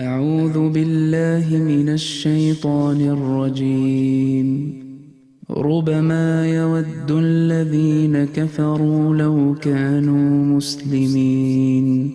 أعوذ 0.00 0.68
بالله 0.68 1.58
من 1.58 1.88
الشيطان 1.88 3.00
الرجيم. 3.00 4.72
ربما 5.50 6.46
يود 6.46 7.10
الذين 7.10 8.24
كفروا 8.24 9.16
لو 9.16 9.54
كانوا 9.54 10.56
مسلمين. 10.56 12.12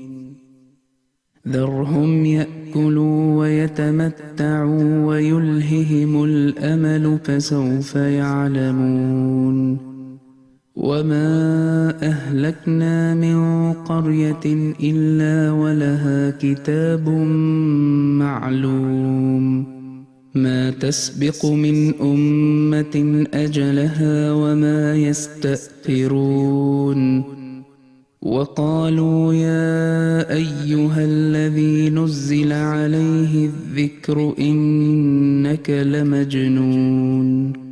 ذرهم 1.48 2.26
يأكلوا 2.26 3.40
ويتمتعوا 3.40 5.06
ويلههم 5.06 6.24
الأمل 6.24 7.20
فسوف 7.24 7.96
يعلمون. 7.96 9.95
وما 10.76 11.94
أهلكنا 12.04 13.14
من 13.16 13.74
قرية 13.74 14.74
إلا 14.84 15.52
ولها 15.52 16.32
كتاب 16.40 17.10
معلوم 18.20 19.66
ما 20.36 20.70
تسبق 20.70 21.46
من 21.46 21.94
أمة 22.02 23.26
أجلها 23.34 24.32
وما 24.32 24.96
يستأخرون 24.96 26.56
وقالوا 28.22 29.34
يا 29.34 30.34
أيها 30.34 31.06
الذي 31.06 31.90
نزل 31.90 32.54
عليه 32.54 33.46
الذكر 33.46 34.34
إنك 34.40 35.70
لمجنون 35.70 37.65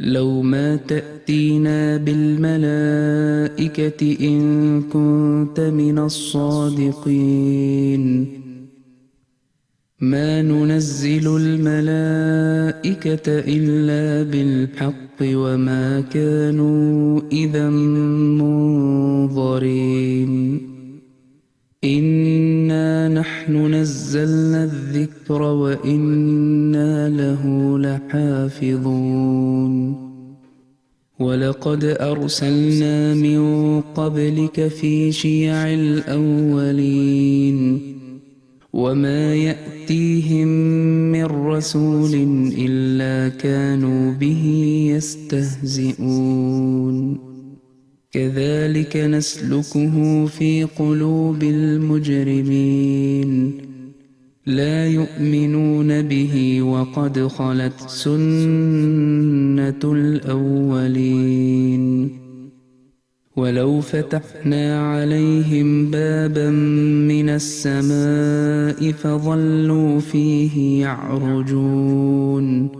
لو 0.00 0.42
ما 0.42 0.76
تأتينا 0.76 1.96
بالملائكة 1.96 3.36
إن 4.20 4.82
كنت 4.82 5.60
من 5.60 5.98
الصادقين. 5.98 7.20
ما 10.00 10.42
ننزل 10.42 11.36
الملائكة 11.36 13.22
إلا 13.28 14.30
بالحق 14.30 15.22
وما 15.22 16.00
كانوا 16.00 17.20
إذا 17.32 17.70
منظرين. 19.30 20.60
إنا 22.70 23.08
نحن 23.20 23.74
نزلنا 23.74 24.64
الذكر 24.64 25.42
وإنا 25.42 27.08
له 27.08 27.78
لحافظون 27.78 29.74
ولقد 31.20 31.84
أرسلنا 31.84 33.14
من 33.14 33.80
قبلك 33.80 34.68
في 34.68 35.12
شيع 35.12 35.74
الأولين 35.74 37.00
وما 38.72 39.34
يأتيهم 39.34 40.48
من 41.12 41.24
رسول 41.24 42.14
إلا 42.58 43.28
كانوا 43.36 44.12
به 44.12 44.44
يستهزئون 44.96 46.50
كذلك 48.12 48.96
نسلكه 48.96 50.26
في 50.26 50.64
قلوب 50.64 51.42
المجرمين. 51.42 53.52
لا 54.46 54.86
يؤمنون 54.86 56.02
به 56.02 56.62
وقد 56.62 57.26
خلت 57.26 57.80
سنة 57.86 59.80
الأولين. 59.84 62.10
ولو 63.36 63.80
فتحنا 63.80 64.92
عليهم 64.92 65.90
بابا 65.90 66.50
من 67.08 67.28
السماء 67.28 68.92
فظلوا 68.92 70.00
فيه 70.00 70.82
يعرجون. 70.82 72.79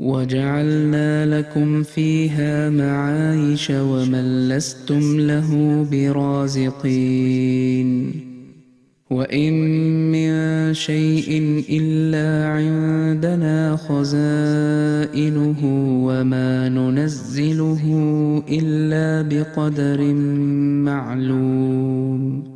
وجعلنا 0.00 1.38
لكم 1.38 1.82
فيها 1.82 2.70
معايش 2.70 3.70
ومن 3.70 4.48
لستم 4.48 5.20
له 5.20 5.82
برازقين. 5.90 7.46
وإن 9.10 9.52
من 10.12 10.74
شيء 10.74 11.62
إلا 11.70 12.48
عندنا 12.48 13.76
خزائنه 13.76 15.58
وما 16.06 16.68
ننزله 16.68 17.82
إلا 18.48 19.28
بقدر 19.28 20.14
معلوم. 20.84 22.55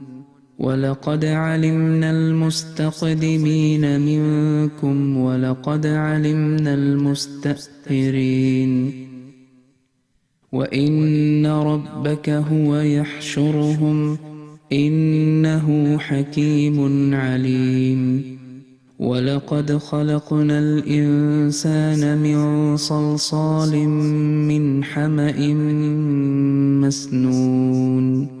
ولقد 0.61 1.25
علمنا 1.25 2.11
المستقدمين 2.11 4.01
منكم 4.01 5.17
ولقد 5.17 5.85
علمنا 5.85 6.73
المستأخرين 6.73 8.51
وإن 10.51 11.45
ربك 11.45 12.29
هو 12.29 12.75
يحشرهم 12.75 14.17
إنه 14.71 15.97
حكيم 15.97 17.09
عليم 17.15 18.23
ولقد 18.99 19.77
خلقنا 19.77 20.59
الإنسان 20.59 22.17
من 22.17 22.77
صلصال 22.77 23.87
من 24.47 24.83
حمأ 24.83 25.53
مسنون 26.81 28.40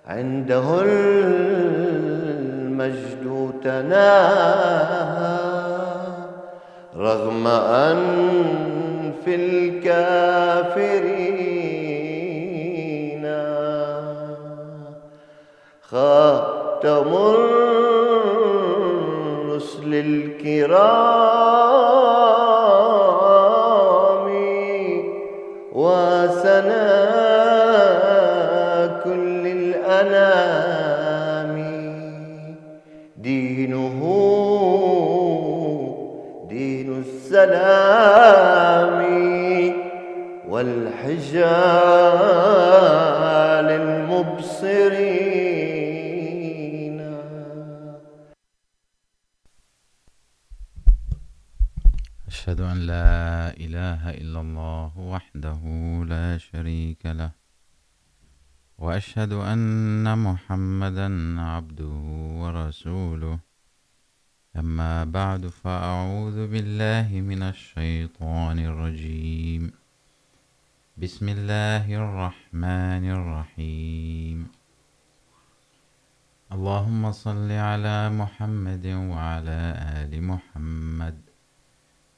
عنده 0.08 0.82
المجد 0.82 2.44
تناهى 3.64 5.40
رغم 6.96 7.48
أنف 7.48 9.28
الكافرين 9.28 11.25
خاتم 15.92 17.10
الرسل 19.46 19.92
الكرام 19.94 20.76
وسنا 25.74 26.86
كل 29.04 29.48
الأنام. 29.48 30.76
دينه 33.18 34.00
دين 36.50 37.04
السلام 37.08 39.00
والحجال 40.50 41.85
وأشهد 58.96 59.34
أن 59.34 60.18
محمدا 60.18 61.42
عبده 61.42 61.96
ورسوله. 62.42 63.40
أما 64.56 65.04
بعد، 65.04 65.48
فأعوذ 65.48 66.48
بالله 66.48 67.08
من 67.12 67.44
الشيطان 67.44 68.60
الرجيم. 68.60 69.72
بسم 70.98 71.30
الله 71.30 71.86
الرحمن 71.96 73.04
الرحيم. 73.18 74.48
اللهم 76.52 77.12
صل 77.12 77.52
على 77.52 78.10
محمد 78.10 78.86
وعلى 78.86 79.60
آل 80.00 80.24
محمد. 80.24 81.25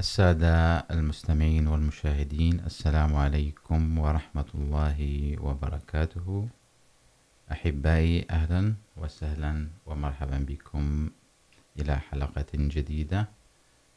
السادة 0.00 0.78
المستمعين 0.78 1.66
والمشاهدين، 1.66 2.60
السلام 2.60 3.16
عليكم 3.16 3.98
ورحمة 3.98 4.50
الله 4.54 4.98
وبركاته. 5.40 6.48
أحبائي، 7.52 8.26
أهلا 8.30 8.74
وسهلا 8.96 9.68
ومرحبا 9.86 10.38
بكم 10.38 11.10
إلى 11.78 11.96
حلقة 11.96 12.46
جديدة 12.54 13.28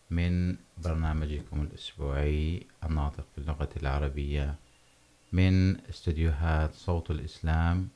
من 0.09 0.55
برنامجكم 0.83 1.61
الأسبوعي، 1.61 2.67
الناطق 2.83 3.27
باللغة 3.37 3.69
العربية، 3.81 4.55
من 5.31 5.79
استديوهات 5.89 6.73
صوت 6.73 7.11
الإسلام 7.11 7.87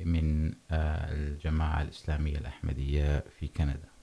من 0.00 0.54
الجماعة 0.70 1.82
الإسلامية 1.82 2.38
الأحمدية 2.38 3.24
في 3.38 3.48
كندا. 3.48 3.95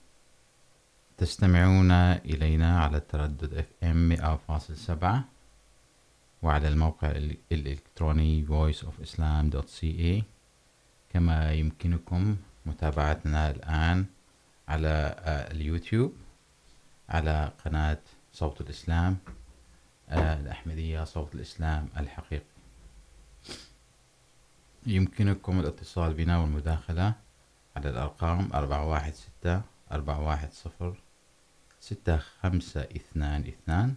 تستمعون 1.17 1.91
إلينا 2.31 2.79
على 2.79 2.97
التردد 2.97 3.65
FM 3.65 4.19
100.7 4.21 5.05
وعلى 6.41 6.67
الموقع 6.67 7.11
الإلكتروني 7.51 8.45
voiceofislam.ca 8.47 10.23
كما 11.13 11.51
يمكنكم 11.53 12.35
متابعتنا 12.65 13.49
الآن 13.51 14.05
على 14.67 15.15
اليوتيوب 15.51 16.13
على 17.09 17.51
قناة 17.65 17.99
صوت 18.33 18.61
الإسلام 18.61 19.17
الأحمدية 20.11 21.03
صوت 21.03 21.35
الإسلام 21.35 21.89
الحقيقي. 21.97 22.43
يمكنكم 24.85 25.59
الاتصال 25.59 26.13
بنا 26.13 26.37
والمداخلة 26.37 27.13
على 27.75 27.89
الأرقام 27.89 28.49
416 28.53 29.61
410 29.91 30.97
ستة 31.83 32.17
خمسة 32.17 32.81
اثنان 32.81 33.47
اثنان، 33.47 33.95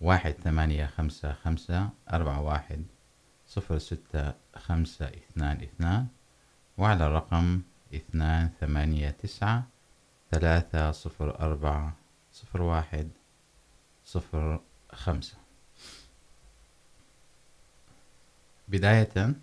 واحد 0.00 0.32
ثمانية 0.32 0.86
خمسة 0.86 1.32
خمسة، 1.32 1.90
أربعة 2.12 2.40
واحد 2.40 2.84
صفر 3.46 3.78
ستة 3.78 4.34
خمسة 4.56 5.06
اثنان 5.06 5.62
اثنان، 5.62 6.06
وعلى 6.78 7.06
الرقم 7.06 7.62
اثنان 7.94 8.50
ثمانية 8.60 9.10
تسعة، 9.10 9.66
ثلاثة 10.30 10.90
صفر 10.92 11.40
أربعة 11.40 11.96
صفر 12.32 12.62
واحد 12.62 13.08
صفر 14.04 14.60
خمسة. 14.92 15.36
بداية 18.68 19.34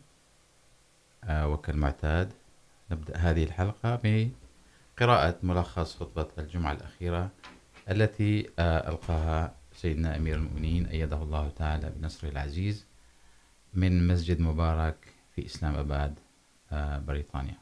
وكالمعتاد، 1.29 2.33
نبدأ 2.91 3.17
هذه 3.17 3.43
الحلقة 3.43 3.95
بقراءة 4.97 5.37
ملخص 5.43 5.95
خطبة 5.95 6.27
الجمعة 6.37 6.71
الأخيرة 6.71 7.29
التي 7.89 8.49
ألقاها 8.59 9.55
سيدنا 9.75 10.15
أمير 10.15 10.35
المؤمنين، 10.35 10.85
أيده 10.85 11.23
الله 11.23 11.49
تعالى 11.49 11.89
بنصره 11.89 12.29
العزيز 12.29 12.85
من 13.73 14.07
مسجد 14.07 14.39
مبارك 14.39 15.13
في 15.35 15.45
إسلام 15.45 15.75
أباد 15.75 16.19
بريطانيا. 17.07 17.57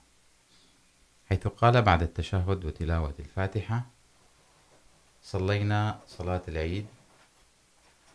حيث 1.29 1.47
قال 1.47 1.81
بعد 1.81 2.01
التشهد 2.01 2.65
وتلاوة 2.65 3.13
الفاتحة 3.19 3.85
صلينا 5.23 5.99
صلاة 6.07 6.41
العيد، 6.47 6.85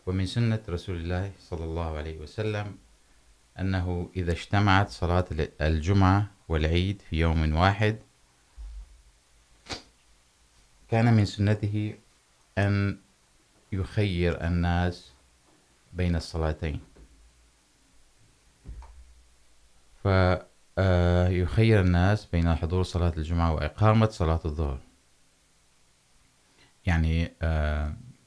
ومن 0.07 0.27
سنة 0.27 0.63
رسول 0.69 0.97
الله 0.97 1.33
صلى 1.41 1.65
الله 1.65 1.97
عليه 1.97 2.19
وسلم 2.19 2.79
أنه 3.61 4.11
إذا 4.17 4.33
اجتمعت 4.33 4.91
صلاة 4.91 5.25
الجمعة 5.61 6.31
والعيد 6.49 7.03
في 7.11 7.17
يوم 7.17 7.55
واحد 7.55 7.99
كان 10.91 11.15
من 11.15 11.25
سنته 11.25 11.95
أن 12.59 12.99
يخير 13.73 14.47
الناس 14.47 15.13
بين 15.93 16.17
الصلاتين. 16.17 16.81
فيخير 20.03 21.81
الناس 21.81 22.27
بين 22.27 22.55
حضور 22.55 22.83
صلاة 22.83 23.13
الجمعة 23.17 23.55
وإقامة 23.55 24.09
صلاة 24.09 24.41
الظهر. 24.45 24.79
يعني 26.87 27.33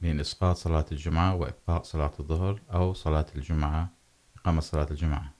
من 0.01 0.19
إسقاط 0.19 0.55
صلاة 0.55 0.85
الجمعة 0.91 1.35
وإبقاء 1.35 1.83
صلاة 1.83 2.11
الظهر 2.19 2.61
أو 2.73 2.93
صلاة 2.93 3.25
الجمعة، 3.35 3.89
إقامة 4.37 4.61
صلاة 4.61 4.87
الجمعة. 4.91 5.31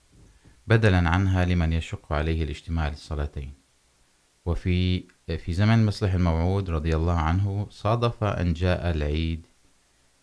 بدلا 0.66 1.08
عنها 1.08 1.44
لمن 1.44 1.72
يشق 1.72 2.12
عليه 2.12 2.44
الاجتماع 2.44 2.88
للصلاتين. 2.88 3.59
وفي، 4.46 5.04
في 5.38 5.52
زمن 5.52 5.86
مصلح 5.86 6.14
الموعود 6.14 6.70
رضي 6.70 6.96
الله 6.96 7.18
عنه 7.18 7.66
صادف 7.70 8.24
أن 8.24 8.52
جاء 8.52 8.90
العيد 8.90 9.46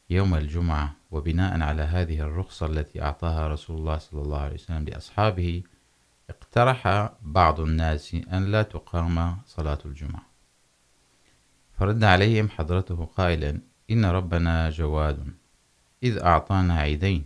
يوم 0.09 0.35
الجمعة 0.35 0.95
وبناء 1.11 1.61
على 1.61 1.81
هذه 1.81 2.19
الرخصة 2.19 2.65
التي 2.65 3.01
أعطاها 3.01 3.47
رسول 3.47 3.77
الله 3.77 3.97
صلى 3.97 4.21
الله 4.21 4.39
عليه 4.39 4.53
وسلم 4.53 4.83
لأصحابه، 4.83 5.63
اقترح 6.29 7.11
بعض 7.21 7.59
الناس 7.59 8.15
أن 8.33 8.51
لا 8.51 8.61
تقام 8.61 9.37
صلاة 9.45 9.79
الجمعة. 9.85 10.25
فرد 11.73 12.03
عليهم 12.03 12.49
حضرته 12.49 13.05
قائلا 13.05 13.61
إن 13.91 14.05
ربنا 14.05 14.69
جواد 14.69 15.33
إذ 16.03 16.17
أعطانا 16.17 16.79
عيدين، 16.79 17.25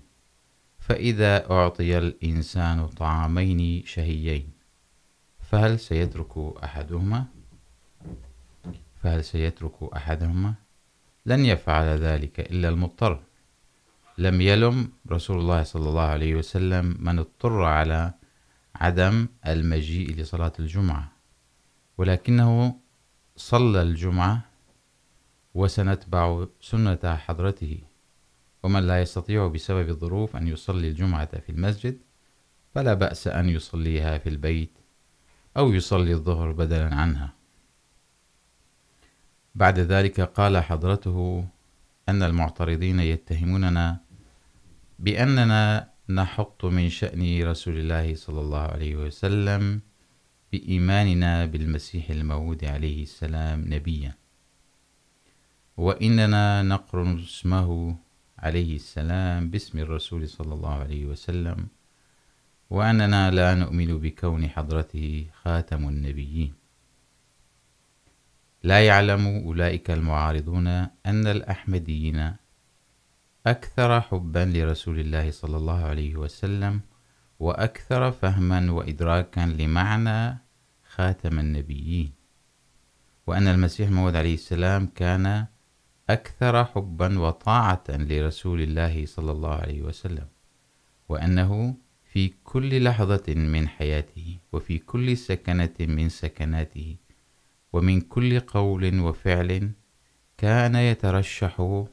فإذا 0.79 1.51
أعطي 1.51 1.97
الإنسان 1.97 2.87
طعامين 2.87 3.85
شهيين. 3.85 4.60
فهل 5.51 5.79
سيترك 5.79 6.37
أحدهما؟ 6.63 7.25
فهل 9.03 9.23
سيترك 9.23 9.93
أحدهما؟ 9.95 10.53
لن 11.25 11.45
يفعل 11.45 11.85
ذلك 11.85 12.39
إلا 12.39 12.69
المضطر. 12.69 13.19
لم 14.17 14.41
يلم 14.41 14.91
رسول 15.11 15.37
الله 15.37 15.63
صلى 15.63 15.89
الله 15.89 16.01
عليه 16.01 16.35
وسلم 16.35 16.97
من 16.99 17.19
اضطر 17.19 17.63
على 17.63 18.13
عدم 18.75 19.27
المجيء 19.47 20.15
لصلاة 20.15 20.53
الجمعة، 20.59 21.11
ولكنه 21.97 22.75
صلى 23.35 23.81
الجمعة 23.81 24.41
وسنتبع 25.53 26.45
سنة 26.61 27.15
حضرته، 27.15 27.79
ومن 28.63 28.87
لا 28.87 29.01
يستطيع 29.01 29.47
بسبب 29.47 29.89
الظروف 29.89 30.35
أن 30.35 30.47
يصلي 30.47 30.87
الجمعة 30.87 31.39
في 31.39 31.49
المسجد 31.51 31.97
فلا 32.75 32.93
بأس 32.93 33.27
أن 33.27 33.49
يصليها 33.49 34.17
في 34.17 34.29
البيت 34.29 34.80
أو 35.57 35.73
يصلي 35.73 36.13
الظهر 36.13 36.51
بدلا 36.51 36.95
عنها. 36.95 37.33
بعد 39.55 39.79
ذلك 39.79 40.21
قال 40.21 40.57
حضرته 40.57 41.47
أن 42.09 42.23
المعترضين 42.23 42.99
يتهموننا 42.99 43.99
بأننا 44.99 45.89
نحط 46.09 46.65
من 46.65 46.89
شأن 46.89 47.43
رسول 47.43 47.77
الله 47.77 48.15
صلى 48.15 48.41
الله 48.41 48.59
عليه 48.59 48.95
وسلم 48.95 49.81
بإيماننا 50.51 51.45
بالمسيح 51.45 52.09
الموعود 52.09 52.65
عليه 52.65 53.03
السلام 53.03 53.73
نبيا، 53.73 54.13
وإننا 55.77 56.61
نقرن 56.61 57.19
اسمه 57.19 57.95
عليه 58.39 58.75
السلام 58.75 59.49
باسم 59.49 59.79
الرسول 59.79 60.29
صلى 60.29 60.53
الله 60.53 60.73
عليه 60.73 61.05
وسلم. 61.05 61.67
وأننا 62.71 63.31
لا 63.31 63.55
نؤمن 63.55 63.97
بكون 63.99 64.47
حضرته 64.49 65.25
خاتم 65.43 65.89
النبيين. 65.89 66.53
لا 68.63 68.79
يعلم 68.85 69.27
أولئك 69.27 69.91
المعارضون 69.91 70.67
أن 71.05 71.27
الأحمديين 71.27 72.33
أكثر 73.47 74.01
حبا 74.01 74.45
لرسول 74.55 74.99
الله 74.99 75.31
صلى 75.31 75.57
الله 75.57 75.83
عليه 75.83 76.15
وسلم 76.15 76.81
وأكثر 77.39 78.11
فهما 78.11 78.71
وإدراكا 78.71 79.45
لمعنى 79.59 80.37
خاتم 80.95 81.39
النبيين. 81.39 82.11
وأن 83.27 83.47
المسيح 83.47 83.87
الموعود 83.87 84.15
عليه 84.15 84.33
السلام 84.33 84.87
كان 84.95 85.45
أكثر 86.09 86.65
حبا 86.65 87.19
وطاعة 87.19 87.83
لرسول 87.89 88.61
الله 88.61 89.05
صلى 89.05 89.31
الله 89.31 89.55
عليه 89.55 89.81
وسلم. 89.81 90.27
وأنه 91.09 91.75
في 92.11 92.33
كل 92.43 92.83
لحظة 92.83 93.23
من 93.27 93.67
حياته، 93.67 94.37
وفي 94.51 94.77
كل 94.77 95.17
سكنة 95.17 95.75
من 95.79 96.09
سكناته، 96.09 96.95
ومن 97.73 98.01
كل 98.01 98.39
قول 98.39 98.99
وفعل 98.99 99.71
كان 100.37 100.75
يترشح 100.75 101.83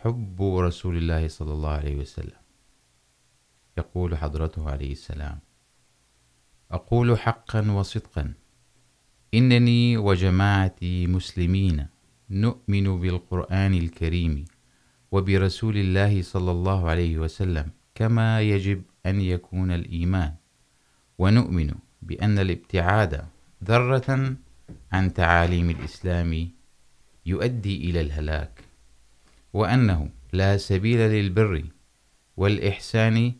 حب 0.00 0.42
رسول 0.42 0.96
الله 0.96 1.28
صلى 1.28 1.52
الله 1.52 1.70
عليه 1.70 1.96
وسلم. 1.96 2.40
يقول 3.78 4.16
حضرته 4.16 4.70
عليه 4.70 4.92
السلام 4.92 5.38
أقول 6.70 7.18
حقا 7.18 7.70
وصدقا، 7.70 8.34
إنني 9.34 9.96
وجماعتي 9.96 11.06
مسلمين 11.06 11.86
نؤمن 12.30 13.00
بالقرآن 13.00 13.74
الكريم 13.74 14.44
وبرسول 15.12 15.76
الله 15.76 16.22
صلى 16.22 16.50
الله 16.50 16.88
عليه 16.88 17.18
وسلم 17.18 17.70
كما 17.94 18.40
يجب 18.40 18.82
أن 19.06 19.20
يكون 19.20 19.70
الإيمان. 19.70 20.34
ونؤمن 21.18 21.74
بأن 22.02 22.38
الابتعاد 22.38 23.24
ذرة 23.64 24.36
عن 24.92 25.14
تعاليم 25.14 25.70
الإسلام 25.70 26.50
يؤدي 27.26 27.90
إلى 27.90 28.00
الهلاك، 28.00 28.64
وأنه 29.52 30.08
لا 30.32 30.56
سبيل 30.56 30.98
للبر 30.98 31.64
والإحسان 32.36 33.32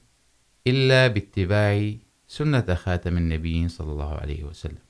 إلا 0.67 1.07
باتباع 1.07 1.93
سنة 2.29 2.75
خاتم 2.75 3.17
النبيين 3.17 3.69
صلى 3.69 3.93
الله 3.93 4.14
عليه 4.14 4.45
وسلم. 4.45 4.85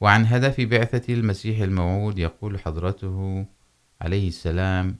وعن 0.00 0.26
هدف 0.26 0.60
بعثة 0.60 1.14
المسيح 1.14 1.60
الموعود 1.60 2.18
يقول 2.18 2.60
حضرته 2.60 3.46
عليه 4.00 4.28
السلام 4.28 4.96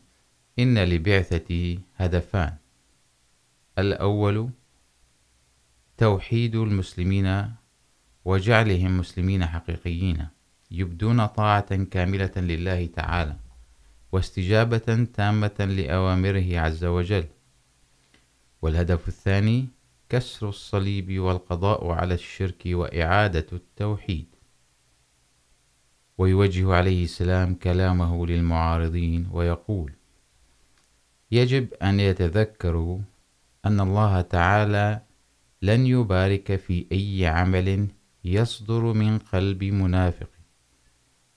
إن 0.59 0.79
لبعثتي 0.79 1.81
هدفان 1.97 2.57
الأول 3.79 4.51
توحيد 5.99 6.57
المسلمين 6.57 7.53
وجعلهم 8.25 8.99
مسلمين 8.99 9.47
حقيقيين، 9.47 10.27
يبدون 10.71 11.27
طاعة 11.27 11.85
كاملة 11.85 12.33
لله 12.37 12.87
تعالى 12.87 13.37
واستجابة 14.13 15.07
تامة 15.15 15.57
لأوامره 15.59 16.59
عز 16.59 16.85
وجل. 16.85 17.25
والهدف 18.63 19.09
الثاني 19.09 19.69
كسر 20.09 20.49
الصليب 20.49 21.19
والقضاء 21.19 21.91
على 21.91 22.15
الشرك 22.15 22.63
وإعادة 22.67 23.47
التوحيد. 23.53 24.27
ويوجه 26.19 26.75
عليه 26.75 27.05
السلام 27.05 27.55
كلامه 27.55 28.27
للمعارضين 28.27 29.29
ويقول 29.33 29.93
يجب 31.31 31.75
أن 31.75 32.01
يتذكروا 32.01 32.99
أن 33.69 33.81
الله 33.81 34.21
تعالى 34.21 35.03
لن 35.63 35.87
يبارك 35.87 36.57
في 36.57 36.87
أي 36.93 37.27
عمل 37.27 37.89
يصدر 38.25 38.83
من 38.93 39.19
قلب 39.19 39.65
منافق. 39.65 40.31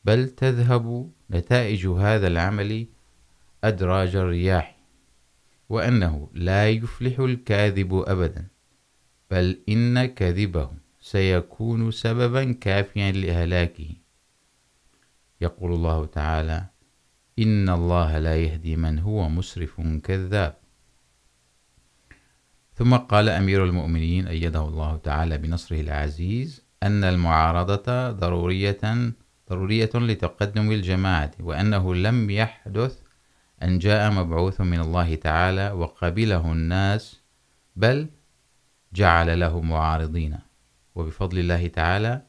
بل 0.06 0.30
تذهب 0.30 1.12
نتائج 1.32 1.88
هذا 1.88 2.28
العمل 2.28 2.88
أدراج 3.64 4.16
الرياح، 4.16 4.76
وأنه 5.70 6.30
لا 6.34 6.70
يفلح 6.70 7.20
الكاذب 7.20 7.94
أبدا، 8.08 8.48
بل 9.32 9.60
إن 9.70 10.06
كذبه 10.06 10.70
سيكون 11.02 11.92
سببا 11.92 12.52
كافيا 12.52 13.12
لإهلاكه. 13.12 13.90
يقول 15.42 15.74
الله 15.74 16.06
تعالى 16.06 16.66
إن 17.40 17.70
الله 17.70 18.20
لا 18.20 18.36
يهدي 18.38 18.76
من 18.76 19.00
هو 19.00 19.30
مسرف 19.30 19.82
كذاب. 20.04 20.61
ثم 22.74 22.96
قال 22.96 23.30
أمير 23.30 23.66
المؤمنين 23.66 24.28
أيده 24.28 24.68
الله 24.68 24.98
تعالى 24.98 25.38
بنصره 25.38 25.82
العزيز 25.82 26.64
أن 26.84 27.04
المعارضة 27.04 28.12
ضرورية 28.12 29.14
ضرورية 29.50 29.90
لتقدم 29.96 30.72
الجماعة، 30.72 31.32
وأنه 31.40 31.96
لم 31.96 32.30
يحدث 32.30 33.00
أن 33.64 33.80
جاء 33.80 34.12
مبعوث 34.12 34.62
من 34.62 34.80
الله 34.80 35.16
تعالى 35.16 35.72
وقبله 35.72 36.52
الناس، 36.52 37.22
بل 37.76 38.10
جعل 38.94 39.40
له 39.40 39.62
معارضين. 39.62 40.40
وبفضل 40.96 41.40
الله 41.40 41.68
تعالى، 41.68 42.22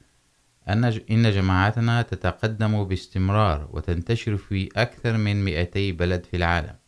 أن 0.68 0.84
إن 0.84 1.30
جماعتنا 1.30 2.02
تتقدم 2.02 2.84
باستمرار 2.84 3.68
وتنتشر 3.72 4.36
في 4.36 4.68
أكثر 4.76 5.16
من 5.16 5.44
200 5.44 5.92
بلد 5.92 6.26
في 6.26 6.36
العالم. 6.36 6.81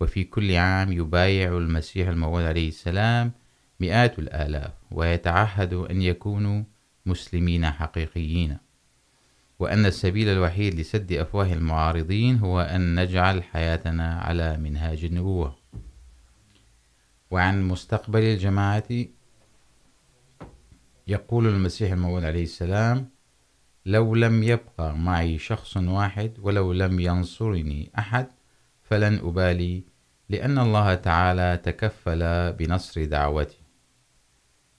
وفي 0.00 0.24
كل 0.24 0.56
عام 0.56 0.92
يبايع 0.92 1.58
المسيح 1.58 2.08
الموعود 2.08 2.42
عليه 2.42 2.68
السلام 2.68 3.32
مئات 3.80 4.18
الآلاف، 4.18 4.72
ويتعهد 4.90 5.72
أن 5.74 6.02
يكونوا 6.02 6.62
مسلمين 7.06 7.70
حقيقيين. 7.70 8.56
وأن 9.58 9.86
السبيل 9.86 10.28
الوحيد 10.28 10.74
لسد 10.74 11.12
أفواه 11.12 11.52
المعارضين 11.52 12.38
هو 12.38 12.60
أن 12.60 13.00
نجعل 13.00 13.42
حياتنا 13.42 14.18
على 14.18 14.56
منهاج 14.56 15.04
النبوة. 15.04 15.56
وعن 17.30 17.68
مستقبل 17.68 18.22
الجماعة 18.22 18.88
يقول 21.06 21.46
المسيح 21.46 21.92
الموعود 21.92 22.24
عليه 22.24 22.42
السلام 22.42 23.08
لو 23.86 24.14
لم 24.14 24.42
يبقى 24.42 24.96
معي 24.96 25.38
شخص 25.38 25.76
واحد، 25.76 26.32
ولو 26.42 26.72
لم 26.72 27.00
ينصرني 27.00 27.90
أحد، 27.98 28.26
فلن 28.82 29.18
أبالي 29.18 29.89
لأن 30.30 30.58
الله 30.58 30.94
تعالى 30.94 31.60
تكفل 31.64 32.52
بنصر 32.52 33.04
دعوتي 33.04 33.58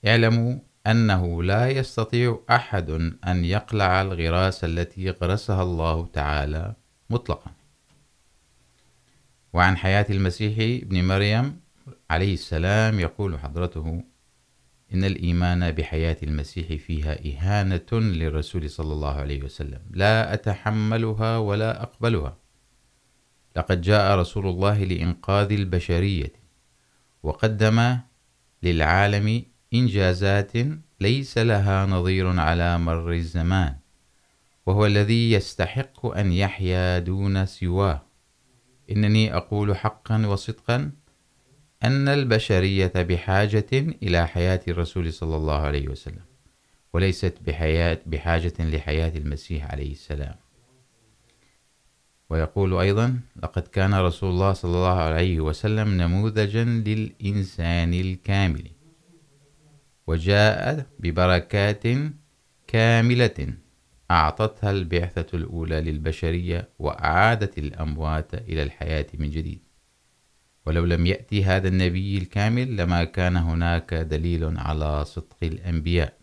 اعلموا 0.07 0.59
أنه 0.87 1.43
لا 1.43 1.69
يستطيع 1.69 2.39
أحد 2.49 2.89
أن 3.27 3.45
يقلع 3.45 4.01
الغراس 4.01 4.63
التي 4.63 5.09
غرسها 5.09 5.63
الله 5.63 6.05
تعالى 6.05 6.73
مطلقا. 7.09 7.51
وعن 9.53 9.77
حياة 9.77 10.05
المسيح 10.09 10.83
ابن 10.83 11.07
مريم 11.07 11.59
عليه 12.09 12.33
السلام 12.33 12.99
يقول 12.99 13.39
حضرته، 13.39 14.03
إن 14.93 15.03
الإيمان 15.03 15.71
بحياة 15.71 16.17
المسيح 16.23 16.81
فيها 16.81 17.17
إهانة 17.25 17.91
للرسول 17.91 18.69
صلى 18.69 18.93
الله 18.93 19.15
عليه 19.15 19.43
وسلم. 19.43 19.81
لا 19.91 20.33
أتحملها 20.33 21.37
ولا 21.37 21.83
أقبلها. 21.83 22.40
لقد 23.55 23.81
جاء 23.81 24.15
رسول 24.15 24.47
الله 24.47 24.83
لإنقاذ 24.83 25.51
البشرية 25.51 26.33
وقدم 27.23 27.97
للعالم 28.63 29.43
إنجازات 29.73 30.51
ليس 30.99 31.37
لها 31.37 31.85
نظير 31.85 32.39
على 32.39 32.77
مر 32.77 33.11
الزمان، 33.11 33.75
وهو 34.65 34.85
الذي 34.85 35.31
يستحق 35.31 36.05
أن 36.05 36.31
يحيا 36.31 36.99
دون 36.99 37.45
سواه. 37.45 38.01
إنني 38.91 39.35
أقول 39.35 39.77
حقا 39.77 40.27
وصدقا 40.27 40.91
أن 41.83 42.07
البشرية 42.07 42.91
بحاجة 42.95 43.69
إلى 43.73 44.27
حياة 44.27 44.61
الرسول 44.67 45.13
صلى 45.13 45.35
الله 45.35 45.57
عليه 45.57 45.87
وسلم، 45.87 46.25
وليست 46.93 47.37
بحياة 47.47 47.99
بحاجة 48.05 48.53
لحياة 48.59 49.17
المسيح 49.17 49.71
عليه 49.71 49.91
السلام. 49.91 50.35
ويقول 52.31 52.73
أيضا، 52.73 53.19
لقد 53.43 53.61
كان 53.61 53.93
رسول 53.93 54.29
الله 54.29 54.53
صلى 54.53 54.71
الله 54.71 54.99
عليه 54.99 55.39
وسلم 55.39 56.01
نموذجا 56.01 56.63
للإنسان 56.63 57.93
الكامل، 57.93 58.67
وجاء 60.07 60.85
ببركات 60.99 61.83
كاملة، 62.67 63.53
أعطتها 64.11 64.71
البعثة 64.71 65.37
الأولى 65.37 65.81
للبشرية 65.81 66.69
وأعادت 66.79 67.57
الأموات 67.57 68.33
إلى 68.33 68.63
الحياة 68.63 69.07
من 69.13 69.29
جديد. 69.29 69.59
ولو 70.65 70.85
لم 70.85 71.05
يأتي 71.05 71.43
هذا 71.43 71.67
النبي 71.67 72.17
الكامل 72.17 72.77
لما 72.77 73.03
كان 73.03 73.37
هناك 73.37 73.93
دليل 73.93 74.57
على 74.57 75.05
صدق 75.05 75.37
الأنبياء. 75.43 76.20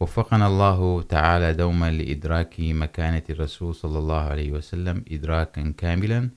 وفقنا 0.00 0.46
الله 0.46 1.02
تعالى 1.02 1.52
دوما 1.54 1.90
لإدراك 1.90 2.54
مكانة 2.60 3.22
الرسول 3.30 3.74
صلى 3.74 3.98
الله 3.98 4.20
عليه 4.20 4.52
وسلم 4.52 5.04
إدراكا 5.12 5.74
كاملا 5.78 6.30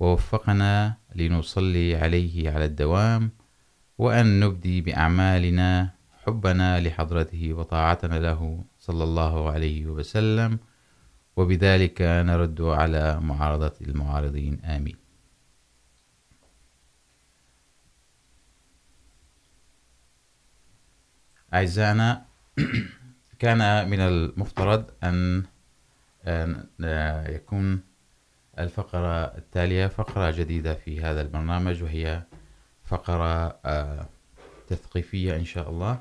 ووفقنا 0.00 0.96
لنصلي 1.14 1.96
عليه 1.96 2.50
على 2.50 2.64
الدوام، 2.64 3.30
وأن 3.98 4.40
نبدي 4.40 4.80
بأعمالنا 4.80 5.90
حبنا 6.24 6.80
لحضرته 6.80 7.52
وطاعتنا 7.52 8.18
له 8.18 8.64
صلى 8.78 9.04
الله 9.04 9.50
عليه 9.50 9.86
وسلم، 9.86 10.58
وبذلك 11.36 12.02
نرد 12.02 12.60
على 12.60 13.20
معارضة 13.20 13.72
المعارضين 13.80 14.60
آمين 14.64 14.96
أعزائنا 21.54 22.33
كان 23.38 23.88
من 23.90 24.00
المفترض 24.00 24.90
أن 25.04 25.44
يكون 27.28 27.80
الفقرة 28.58 29.24
التالية 29.24 29.86
فقرة 29.86 30.30
جديدة 30.30 30.74
في 30.74 31.00
هذا 31.00 31.20
البرنامج، 31.20 31.82
وهي 31.82 32.22
فقرة 32.84 33.58
تثقيفية 34.68 35.36
إن 35.36 35.44
شاء 35.44 35.70
الله 35.70 36.00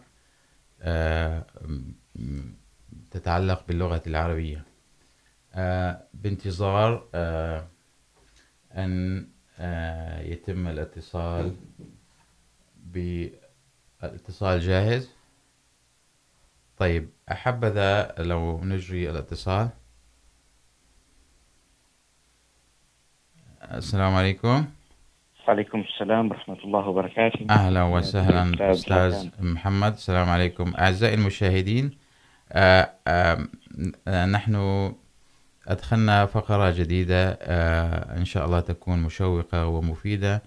تتعلق 3.12 3.68
باللغة 3.68 4.02
العربية. 4.08 4.64
بانتظار 6.14 7.08
أن 8.72 9.28
يتم 10.26 10.68
الاتصال 10.68 11.56
بالاتصال 12.86 14.60
جاهز. 14.60 15.10
طيب 16.84 17.10
أحبذا 17.32 18.16
لو 18.18 18.64
نجري 18.64 19.10
الاتصال. 19.10 19.70
السلام 23.72 24.16
عليكم. 24.16 24.66
وعليكم 25.48 25.80
السلام 25.82 26.32
ورحمة 26.32 26.64
الله 26.64 26.88
وبركاته. 26.88 27.46
أهلا 27.50 27.84
وسهلا 27.84 28.72
أستاذ 28.72 29.30
محمد. 29.40 29.94
السلام 29.94 30.30
عليكم. 30.30 30.74
أعزائي 30.80 31.14
المشاهدين 31.14 31.98
آآ 32.52 32.90
آآ 33.08 34.26
نحن 34.26 34.56
أدخلنا 35.68 36.26
فقرة 36.26 36.72
جديدة 36.72 37.32
إن 38.18 38.26
شاء 38.26 38.46
الله 38.46 38.60
تكون 38.60 39.00
مشوقة 39.00 39.68
ومفيدة. 39.68 40.42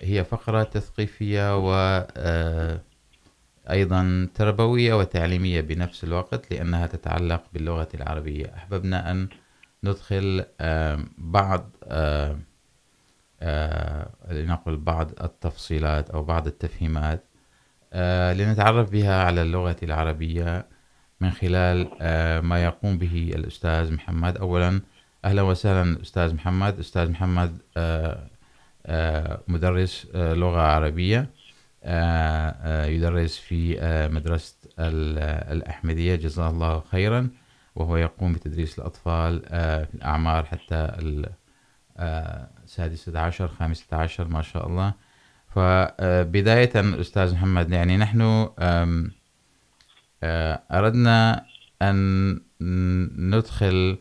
هي 0.00 0.24
فقرة 0.24 0.62
تثقيفية 0.62 1.58
و 1.58 2.00
أيضا 3.70 4.28
تربوية 4.34 4.94
وتعليمية 4.94 5.60
بنفس 5.60 6.04
الوقت 6.04 6.50
لأنها 6.50 6.86
تتعلق 6.86 7.42
باللغة 7.52 7.88
العربية. 7.94 8.54
أحببنا 8.56 9.10
أن 9.10 9.28
ندخل 9.84 10.44
بعض 11.18 11.70
لنقل 14.30 14.76
بعض 14.76 15.10
التفصيلات 15.20 16.10
أو 16.10 16.24
بعض 16.24 16.46
التفهيمات 16.46 17.24
لنتعرف 18.38 18.90
بها 18.90 19.24
على 19.24 19.42
اللغة 19.42 19.76
العربية 19.82 20.66
من 21.20 21.30
خلال 21.30 21.88
ما 22.44 22.64
يقوم 22.64 22.98
به 22.98 23.32
الأستاذ 23.34 23.92
محمد. 23.92 24.36
أولا، 24.36 24.80
أهلا 25.24 25.42
وسهلا 25.42 26.02
أستاذ 26.02 26.34
محمد. 26.34 26.78
أستاذ 26.78 27.10
محمد 27.10 27.58
مدرس 29.48 30.06
لغة 30.14 30.60
عربية. 30.60 31.30
يدرس 32.94 33.38
في 33.38 33.78
مدرسة 34.12 34.54
الأحمدية، 34.78 36.14
جزاه 36.14 36.50
الله 36.50 36.80
خيرا، 36.80 37.28
وهو 37.74 37.96
يقوم 37.96 38.32
بتدريس 38.32 38.78
الأطفال 38.78 39.40
في 39.86 39.94
الأعمار 39.94 40.44
حتى 40.44 40.96
السادسة 42.64 43.18
عشر، 43.20 43.48
خامسة 43.48 43.96
عشر، 43.96 44.28
ما 44.28 44.42
شاء 44.42 44.66
الله. 44.66 44.94
فبداية 45.48 47.00
أستاذ 47.00 47.34
محمد، 47.34 47.72
يعني 47.72 47.96
نحن 47.96 48.48
أردنا 50.70 51.46
أن 51.82 52.40
ندخل 53.30 53.98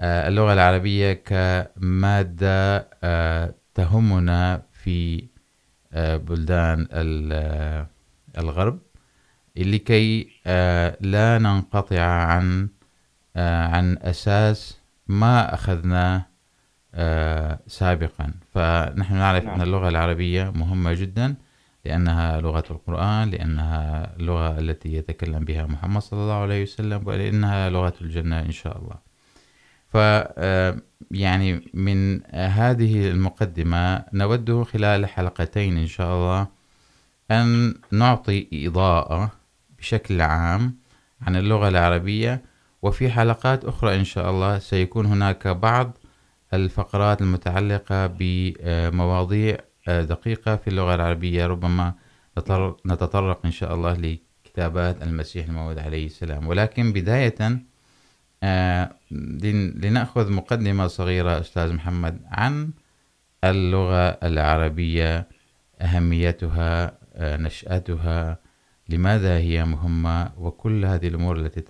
اللغة 0.00 0.52
العربية 0.52 1.12
كمادة 1.12 2.78
تهمنا 3.74 4.62
في 4.72 5.28
بلدان 5.96 6.86
الغرب 8.38 8.78
لكي 9.56 10.28
لا 11.00 11.38
ننقطع 11.38 12.00
عن 12.00 12.68
عن 13.36 13.98
أساس 14.02 14.78
ما 15.08 15.54
أخذناه 15.54 16.26
سابقا. 17.66 18.34
فنحن 18.54 19.14
نعرف 19.14 19.48
أن 19.48 19.60
اللغة 19.62 19.88
العربية 19.88 20.50
مهمة 20.50 20.92
جدا 20.92 21.34
لأنها 21.84 22.40
لغة 22.40 22.64
القرآن 22.70 23.30
لأنها 23.30 24.16
اللغة 24.16 24.58
التي 24.58 24.94
يتكلم 24.94 25.44
بها 25.44 25.66
محمد 25.66 26.02
صلى 26.02 26.20
الله 26.20 26.42
عليه 26.42 26.62
وسلم 26.62 27.06
ولأنها 27.06 27.70
لغة 27.70 27.94
الجنة 28.00 28.40
إن 28.40 28.50
شاء 28.50 28.78
الله. 28.78 29.13
ف 29.94 29.96
يعني 31.10 31.70
من 31.74 32.26
هذه 32.34 33.08
المقدمة 33.10 34.04
نود 34.12 34.62
خلال 34.62 35.06
حلقتين 35.06 35.78
إن 35.78 35.86
شاء 35.86 36.14
الله 36.14 36.46
أن 37.30 37.74
نعطي 37.92 38.48
إضاءة 38.52 39.32
بشكل 39.78 40.20
عام 40.20 40.76
عن 41.22 41.36
اللغة 41.36 41.68
العربية، 41.68 42.42
وفي 42.82 43.10
حلقات 43.10 43.64
أخرى 43.64 43.96
إن 43.96 44.04
شاء 44.04 44.30
الله 44.30 44.58
سيكون 44.58 45.06
هناك 45.06 45.48
بعض 45.48 45.98
الفقرات 46.54 47.22
المتعلقة 47.22 48.06
بمواضيع 48.18 49.56
دقيقة 49.88 50.56
في 50.56 50.68
اللغة 50.68 50.94
العربية، 50.94 51.46
ربما 51.46 51.94
نتطرق 52.86 53.40
إن 53.44 53.50
شاء 53.50 53.74
الله 53.74 54.18
لكتابات 54.46 55.02
المسيح 55.02 55.46
الموعود 55.46 55.78
عليه 55.78 56.06
السلام. 56.06 56.46
ولكن 56.46 56.92
بداية 56.92 57.64
لنأخذ 59.82 60.32
مقدمة 60.32 60.86
صغيرة 60.86 61.40
أستاذ 61.40 61.74
محمد 61.74 62.20
عن 62.30 62.70
اللغة 63.44 64.08
العربية، 64.08 65.26
أهميتها 65.80 66.98
نشأتها، 67.20 68.38
لماذا 68.88 69.38
هي 69.38 69.64
مهمة، 69.64 70.32
وكل 70.38 70.84
هذه 70.84 71.08
الأمور 71.08 71.36
التي 71.36 71.60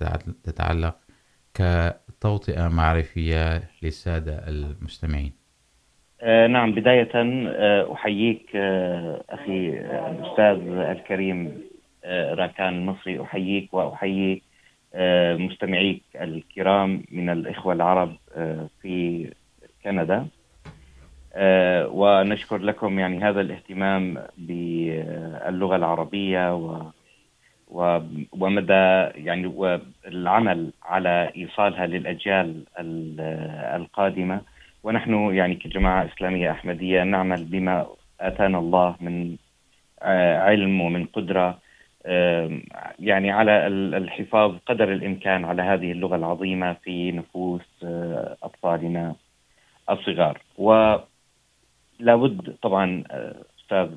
تتعلق 0.45 0.97
كتوطئة 1.55 2.69
معرفية 2.69 3.63
للسادة 3.83 4.49
المستمعين. 4.49 5.33
نعم، 6.27 6.75
بداية 6.75 7.11
أحييك 7.93 8.57
أخي 9.31 9.71
الأستاذ 10.11 10.69
الكريم 10.69 11.63
راكان 12.07 12.69
المصري 12.69 13.23
أحييك 13.23 13.75
وأحيي 13.75 14.43
مستمعيك 15.39 16.03
الكرام 16.21 17.03
من 17.11 17.31
الإخوة 17.31 17.73
العرب 17.75 18.17
في 18.83 19.31
كندا. 19.85 20.27
ونشكر 21.87 22.59
لكم 22.59 22.99
يعني 22.99 23.25
هذا 23.25 23.41
الاهتمام 23.41 24.19
باللغة 24.39 25.77
العربية 25.77 26.55
و 26.55 26.83
ومدى 28.33 29.09
يعني 29.25 29.47
والعمل 29.47 30.71
على 30.83 31.33
ايصالها 31.37 31.87
للاجيال 31.87 32.65
القادمه 33.77 34.41
ونحن 34.83 35.35
يعني 35.35 35.55
كجماعه 35.55 36.05
اسلاميه 36.15 36.51
احمديه 36.51 37.03
نعمل 37.03 37.45
بما 37.45 37.87
اتانا 38.21 38.59
الله 38.59 38.97
من 39.01 39.37
علم 40.47 40.81
ومن 40.81 41.07
قدره 41.07 41.59
يعني 42.99 43.31
على 43.31 43.67
الحفاظ 43.97 44.55
قدر 44.67 44.93
الامكان 44.93 45.45
على 45.45 45.63
هذه 45.63 45.93
اللغه 45.93 46.17
العظيمه 46.17 46.73
في 46.73 47.13
نفوس 47.13 47.85
اطفالنا 48.43 49.15
الصغار. 49.91 50.41
ولابد 50.59 52.57
طبعا 52.63 53.05
استاذ 53.61 53.89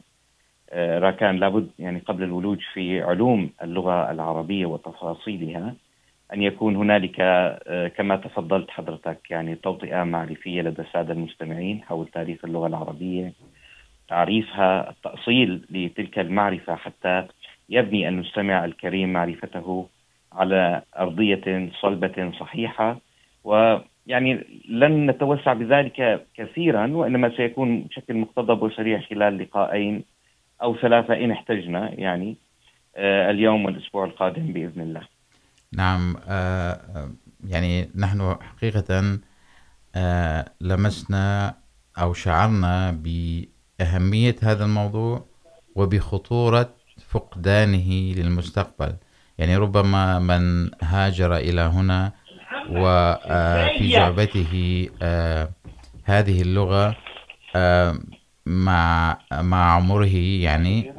راكان، 0.74 1.38
لابد 1.38 1.70
يعني 1.80 2.00
قبل 2.00 2.24
الولوج 2.24 2.60
في 2.74 3.02
علوم 3.02 3.50
اللغة 3.64 4.12
العربية 4.12 4.66
وتفاصيلها 4.66 5.76
أن 6.34 6.42
يكون 6.42 6.76
هنالك 6.76 7.16
كما 7.98 8.16
تفضلت 8.16 8.72
حضرتك، 8.72 9.32
يعني 9.32 9.56
توطئة 9.56 10.04
معرفية 10.04 10.62
لدى 10.62 10.82
السادة 10.82 11.14
المستمعين 11.14 11.84
حول 11.84 12.08
تاريخ 12.08 12.46
اللغة 12.46 12.68
العربية، 12.68 13.34
تعريفها، 14.08 14.90
التأصيل 14.90 15.66
لتلك 15.70 16.20
المعرفة 16.20 16.76
حتى 16.76 17.28
يبني 17.70 18.10
المستمع 18.10 18.66
الكريم 18.66 19.14
معرفته 19.14 19.88
على 20.32 20.82
أرضية 21.00 21.72
صلبة 21.82 22.32
صحيحة. 22.40 23.00
ويعني 23.44 24.44
لن 24.70 25.06
نتوسع 25.10 25.54
بذلك 25.54 26.28
كثيرا، 26.36 26.88
وإنما 26.88 27.38
سيكون 27.38 27.82
بشكل 27.82 28.14
مقتضب 28.14 28.62
وسريع 28.62 29.02
خلال 29.02 29.38
لقاءين 29.38 30.04
أو 30.62 30.78
ثلاثة 30.78 31.14
إن 31.14 31.32
احتجنا، 31.32 31.92
يعني 31.94 32.36
اليوم 32.98 33.66
والأسبوع 33.66 34.06
القادم 34.06 34.54
بإذن 34.54 34.82
الله. 34.82 35.02
نعم 35.74 36.16
يعني 37.48 37.90
نحن 37.96 38.36
حقيقة 38.42 39.20
لمسنا 40.62 41.56
أو 42.02 42.14
شعرنا 42.14 42.92
بأهمية 42.92 44.36
هذا 44.44 44.66
الموضوع 44.66 45.26
وبخطورة 45.76 46.77
فقدانه 47.10 48.14
للمستقبل. 48.18 48.96
يعني 49.38 49.58
ربما 49.58 50.20
من 50.20 50.70
هاجر 50.84 51.36
إلى 51.36 51.62
هنا 51.62 52.12
وفي 52.70 53.90
جعبته 53.90 54.90
هذه 56.04 56.42
اللغة 56.42 56.96
مع 58.46 59.18
مع 59.32 59.72
عمره، 59.72 60.16
يعني 60.42 60.94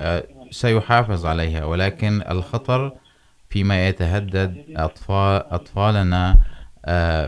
سيحافظ 0.50 1.26
عليها. 1.26 1.64
ولكن 1.64 2.22
الخطر 2.30 2.92
فيما 3.50 3.88
يتهدد 3.88 4.64
أطفال 4.76 5.52
أطفالنا 5.52 6.36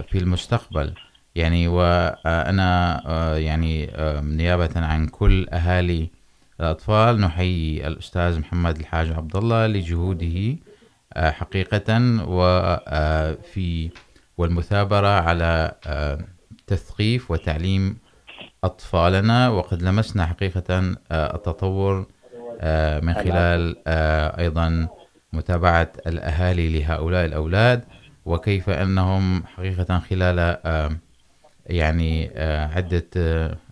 في 0.09 0.15
المستقبل. 0.15 0.95
يعني 1.35 1.69
وأنا 1.69 3.03
يعني 3.37 3.91
نيابة 4.23 4.71
عن 4.77 5.07
كل 5.07 5.49
أهالي 5.49 6.11
الأطفال، 6.61 7.21
نحيي 7.21 7.87
الأستاذ 7.87 8.39
محمد 8.39 8.79
الحاج 8.79 9.13
عبد 9.13 9.37
الله 9.37 9.67
لجهوده 9.67 10.57
حقيقة 11.17 12.01
وفي 12.29 13.91
والمثابرة 14.39 15.09
على 15.09 15.73
تثقيف 16.67 17.31
وتعليم 17.31 17.97
أطفالنا، 18.65 19.49
وقد 19.49 19.83
لمسنا 19.83 20.27
حقيقة 20.27 20.97
التطور 21.13 22.07
من 23.03 23.15
خلال 23.15 23.77
أيضا 24.39 24.89
متابعة 25.33 25.93
الأهالي 26.07 26.79
لهؤلاء 26.79 27.25
الأولاد، 27.25 27.85
وكيف 28.25 28.71
أنهم 28.71 29.45
حقيقة 29.47 29.99
خلال 29.99 30.57
يعني 31.67 32.31
عدة 32.75 33.07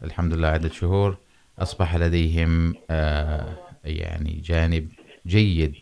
الحمد 0.04 0.34
لله 0.34 0.48
عدة 0.48 0.68
شهور 0.68 1.16
أصبح 1.62 1.96
لديهم 1.96 2.74
يعني 3.84 4.40
جانب 4.44 4.88
جيد 5.26 5.74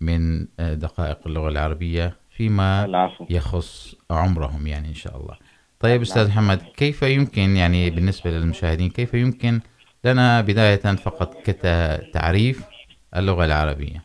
من 0.00 0.46
دقائق 0.58 1.18
اللغة 1.26 1.48
العربية 1.48 2.16
فيما 2.30 2.88
يخص 3.30 3.94
عمرهم 4.10 4.66
يعني 4.66 4.88
إن 4.88 4.94
شاء 4.94 5.16
الله. 5.16 5.36
طيب 5.80 6.00
أستاذ 6.00 6.28
محمد 6.28 6.58
كيف 6.76 7.02
يمكن 7.02 7.56
يعني 7.56 7.90
بالنسبة 7.90 8.30
للمشاهدين 8.30 8.90
كيف 8.90 9.14
يمكن 9.14 9.60
لنا 10.04 10.40
بداية 10.40 10.76
فقط 10.76 11.34
كتعريف 11.44 12.68
اللغة 13.16 13.44
العربية؟ 13.44 14.02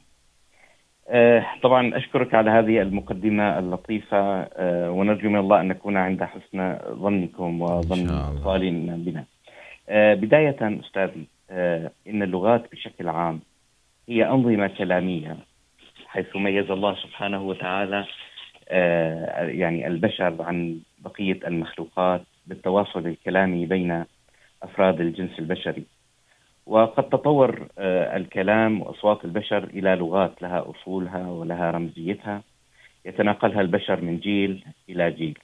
طبعا 1.64 1.98
أشكرك 1.98 2.34
على 2.34 2.52
هذه 2.52 2.82
المقدمة 2.82 3.60
اللطيفة 3.60 4.48
ونرجو 4.90 5.30
من 5.30 5.40
الله 5.40 5.62
أن 5.62 5.68
نكون 5.68 5.98
عند 5.98 6.24
حسن 6.24 6.78
ظنكم 7.02 7.62
وظن 7.62 8.10
أطفالنا 8.10 8.96
بنا. 8.96 9.26
بداية 9.90 10.80
أستاذي 10.80 11.28
إن 12.08 12.24
اللغات 12.24 12.72
بشكل 12.72 13.10
عام 13.10 13.40
هي 14.10 14.30
أنظمة 14.30 14.68
كلامية 14.68 15.38
حيث 16.08 16.36
ميز 16.36 16.72
الله 16.72 16.96
سبحانه 16.96 17.42
وتعالى 17.42 18.06
يعني 19.60 19.88
البشر 19.88 20.42
عن 20.42 20.80
بقية 21.00 21.40
المخلوقات 21.48 22.22
بالتواصل 22.48 23.08
الكلامي 23.08 23.66
بين 23.66 24.06
أفراد 24.64 25.02
الجنس 25.02 25.40
البشري. 25.40 25.84
وقد 26.66 27.10
تطور 27.10 27.68
الكلام 27.80 28.82
وأصوات 28.82 29.26
البشر 29.26 29.64
إلى 29.64 29.96
لغات 29.96 30.42
لها 30.42 30.66
أصولها 30.70 31.28
ولها 31.28 31.72
رمزيتها، 31.72 32.42
يتناقلها 33.06 33.62
البشر 33.62 34.02
من 34.02 34.18
جيل 34.20 34.66
إلى 34.90 35.12
جيل. 35.12 35.40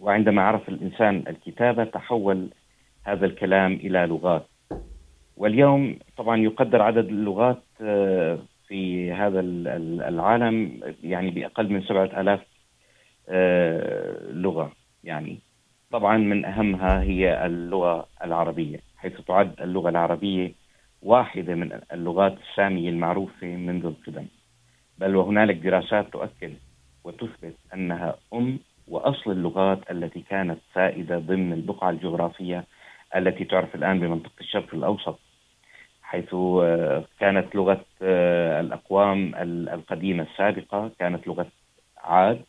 وعندما 0.00 0.42
عرف 0.42 0.68
الإنسان 0.68 1.24
الكتابة، 1.28 1.84
تحول 1.84 2.48
هذا 3.06 3.26
الكلام 3.26 3.72
إلى 3.72 4.06
لغات. 4.06 4.46
واليوم 5.36 5.98
طبعا 6.16 6.36
يقدر 6.36 6.82
عدد 6.82 7.08
اللغات 7.08 7.62
في 8.68 9.12
هذا 9.12 9.40
العالم 10.08 10.80
يعني 11.02 11.30
بأقل 11.30 11.72
من 11.72 11.82
سبعة 11.82 12.20
آلاف 12.20 12.40
لغة 14.32 14.72
يعني. 15.04 15.38
طبعا 15.90 16.16
من 16.16 16.44
أهمها 16.44 17.02
هي 17.02 17.46
اللغة 17.46 18.06
العربية، 18.24 18.80
حيث 18.96 19.20
تعد 19.20 19.60
اللغة 19.60 19.88
العربية 19.88 20.52
واحدة 21.02 21.54
من 21.54 21.80
اللغات 21.92 22.38
السامية 22.50 22.90
المعروفة 22.90 23.46
منذ 23.46 23.86
القدم. 23.86 24.26
بل 24.98 25.16
وهنالك 25.16 25.56
دراسات 25.56 26.12
تؤكد 26.12 26.52
وتثبت 27.04 27.54
أنها 27.74 28.14
أم 28.34 28.58
وأصل 28.88 29.30
اللغات 29.30 29.90
التي 29.90 30.20
كانت 30.20 30.58
سائدة 30.74 31.18
ضمن 31.18 31.52
البقعة 31.52 31.90
الجغرافية 31.90 32.64
التي 33.16 33.44
تعرف 33.44 33.74
الآن 33.74 34.00
بمنطقة 34.00 34.40
الشرق 34.40 34.74
الأوسط 34.74 35.18
حيث 36.02 36.34
كانت 37.20 37.54
لغة 37.54 37.84
الأقوام 38.60 39.34
القديمة 39.74 40.22
السابقة 40.22 40.90
كانت 40.98 41.26
لغة 41.26 41.46
عاد 41.98 42.42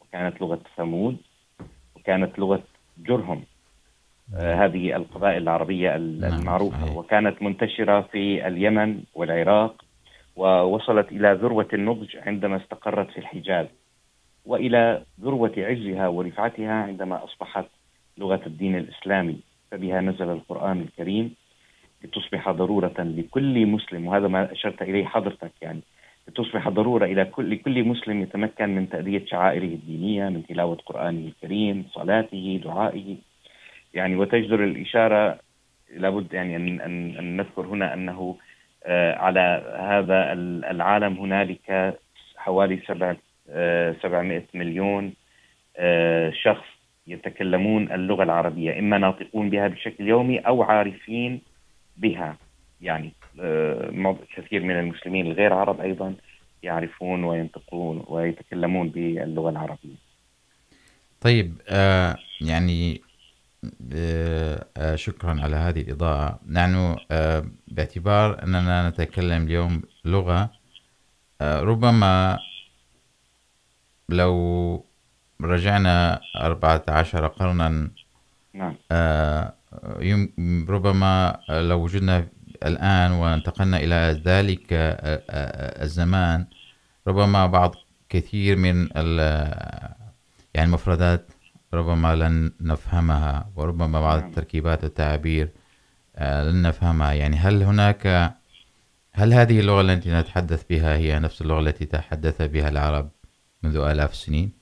وكانت 0.00 0.40
لغة 0.40 0.60
ثمود 0.76 1.16
وكانت 1.96 2.38
لغة 2.38 2.62
جرهم. 2.98 3.44
هذه 4.34 4.96
القبائل 4.96 5.42
العربية 5.42 5.96
المعروفة. 5.96 6.98
وكانت 6.98 7.42
منتشرة 7.42 8.00
في 8.00 8.46
اليمن 8.46 9.02
والعراق 9.14 9.84
ووصلت 10.36 11.12
إلى 11.12 11.32
ذروة 11.32 11.68
النضج 11.72 12.16
عندما 12.16 12.56
استقرت 12.56 13.10
في 13.10 13.18
الحجاز 13.18 13.66
وإلى 14.46 15.02
ذروة 15.20 15.52
عزها 15.56 16.08
ورفعتها 16.08 16.72
عندما 16.72 17.24
أصبحت 17.24 17.66
لغة 18.18 18.40
الدين 18.46 18.76
الإسلامي. 18.76 19.40
فبها 19.72 20.00
نزل 20.00 20.30
القرآن 20.30 20.80
الكريم 20.80 21.34
لتصبح 22.04 22.50
ضرورة 22.50 22.94
لكل 22.98 23.66
مسلم 23.66 24.06
وهذا 24.06 24.28
ما 24.28 24.52
أشرت 24.52 24.82
إليه 24.82 25.04
حضرتك 25.04 25.52
يعني. 25.62 25.80
لتصبح 26.28 26.68
ضرورة 26.68 27.04
إلى 27.04 27.24
كل 27.24 27.50
لكل 27.50 27.84
مسلم 27.84 28.22
يتمكن 28.22 28.68
من 28.74 28.88
تأدية 28.88 29.24
شعائره 29.26 29.64
الدينية 29.64 30.28
من 30.28 30.46
تلاوة 30.46 30.78
قرآنه 30.86 31.26
الكريم 31.28 31.84
صلاته 31.92 32.60
دعائه. 32.64 33.16
يعني 33.94 34.16
وتجدر 34.16 34.64
الإشارة 34.64 35.38
لابد 35.96 36.32
يعني 36.34 36.56
أن, 36.56 36.80
أن, 36.80 37.16
أن 37.16 37.36
نذكر 37.36 37.66
هنا 37.66 37.94
أنه 37.94 38.36
على 39.16 39.62
هذا 39.78 40.32
العالم 40.70 41.12
هنالك 41.18 41.98
حوالي 42.36 42.80
سبع 42.86 43.16
700 44.02 44.42
مليون 44.54 45.12
شخص 46.42 46.81
يتكلمون 47.06 47.92
اللغة 47.92 48.22
العربية، 48.22 48.78
إما 48.78 48.98
ناطقون 48.98 49.50
بها 49.50 49.68
بشكل 49.68 50.08
يومي 50.08 50.38
أو 50.38 50.62
عارفين 50.62 51.40
بها. 51.96 52.36
يعني 52.80 53.12
كثير 54.36 54.62
من 54.62 54.78
المسلمين 54.78 55.26
الغير 55.26 55.52
عرب 55.52 55.80
أيضا 55.80 56.14
يعرفون 56.62 57.24
وينطقون 57.24 58.04
ويتكلمون 58.08 58.88
باللغة 58.88 59.50
العربية. 59.50 59.96
طيب، 61.20 61.54
آه، 61.68 62.16
يعني 62.40 63.00
آه، 64.76 64.94
شكرا 64.94 65.40
على 65.40 65.56
هذه 65.56 65.80
الإضاءة. 65.80 66.40
نحن، 66.50 66.96
آه، 67.10 67.44
باعتبار 67.68 68.42
أننا 68.42 68.88
نتكلم 68.88 69.44
اليوم 69.44 69.82
لغة، 70.04 70.50
آه، 71.40 71.60
ربما 71.60 72.38
لو 74.08 74.84
رجعنا 75.44 76.20
14 76.36 77.26
قرنا 77.26 77.90
نعم. 78.54 78.74
ربما 80.68 81.38
لو 81.48 81.82
وجدنا 81.82 82.26
الآن 82.62 83.12
وانتقلنا 83.12 83.76
إلى 83.76 84.22
ذلك 84.24 84.66
الزمان 85.82 86.46
ربما 87.06 87.46
بعض 87.46 87.74
كثير 88.08 88.56
من 88.56 88.88
يعني 90.54 90.68
المفردات 90.68 91.30
ربما 91.74 92.16
لن 92.16 92.52
نفهمها 92.60 93.50
وربما 93.56 94.00
بعض 94.00 94.18
التركيبات 94.22 94.84
والتعابير 94.84 95.48
لن 96.20 96.62
نفهمها. 96.62 97.12
يعني 97.12 97.36
هل 97.36 97.62
هناك 97.62 98.34
هل 99.12 99.32
هذه 99.32 99.60
اللغة 99.60 99.80
التي 99.80 100.12
نتحدث 100.12 100.64
بها 100.70 100.96
هي 100.96 101.18
نفس 101.18 101.42
اللغة 101.42 101.60
التي 101.60 101.86
تحدث 101.86 102.42
بها 102.42 102.68
العرب 102.68 103.10
منذ 103.62 103.76
آلاف 103.76 104.12
السنين؟ 104.12 104.61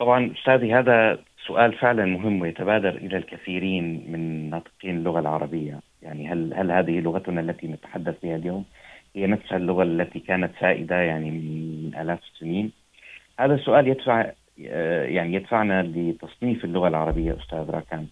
طبعا 0.00 0.32
أستاذي 0.32 0.74
هذا 0.74 1.18
سؤال 1.46 1.72
فعلا 1.72 2.04
مهم 2.04 2.40
ويتبادر 2.40 2.88
إلى 2.88 3.16
الكثيرين 3.16 4.12
من 4.12 4.50
ناطقين 4.50 4.96
اللغة 4.96 5.20
العربية. 5.20 5.80
يعني 6.02 6.32
هل 6.32 6.54
هل 6.54 6.70
هذه 6.70 7.00
لغتنا 7.00 7.40
التي 7.40 7.66
نتحدث 7.66 8.14
بها 8.22 8.36
اليوم 8.36 8.64
هي 9.16 9.26
نفس 9.26 9.52
اللغة 9.52 9.82
التي 9.82 10.18
كانت 10.20 10.50
سائدة 10.60 10.96
يعني 10.96 11.30
من 11.30 12.00
آلاف 12.00 12.18
السنين؟ 12.34 12.72
هذا 13.40 13.54
السؤال 13.54 13.88
يدفع 13.88 14.32
يعني 14.58 15.34
يدفعنا 15.34 15.82
لتصنيف 15.82 16.64
اللغة 16.64 16.88
العربية 16.88 17.36
أستاذ 17.36 17.70
راكان. 17.70 18.06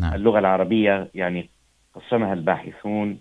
نعم. 0.00 0.14
اللغة 0.14 0.38
العربية 0.38 1.08
يعني 1.14 1.48
قسمها 1.94 2.32
الباحثون 2.32 3.20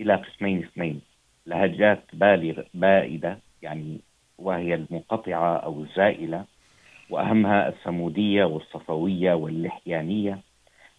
إلى 0.00 0.14
قسمين 0.14 0.58
اثنين. 0.58 1.00
لهجات 1.46 2.02
بالغ 2.12 2.62
بائدة 2.74 3.38
يعني 3.62 4.00
وهي 4.38 4.74
المنقطعة 4.74 5.56
أو 5.56 5.82
الزائلة. 5.82 6.44
وأهمها 7.14 7.68
الثمودية 7.68 8.44
والصفوية 8.44 9.34
واللحيانية. 9.34 10.38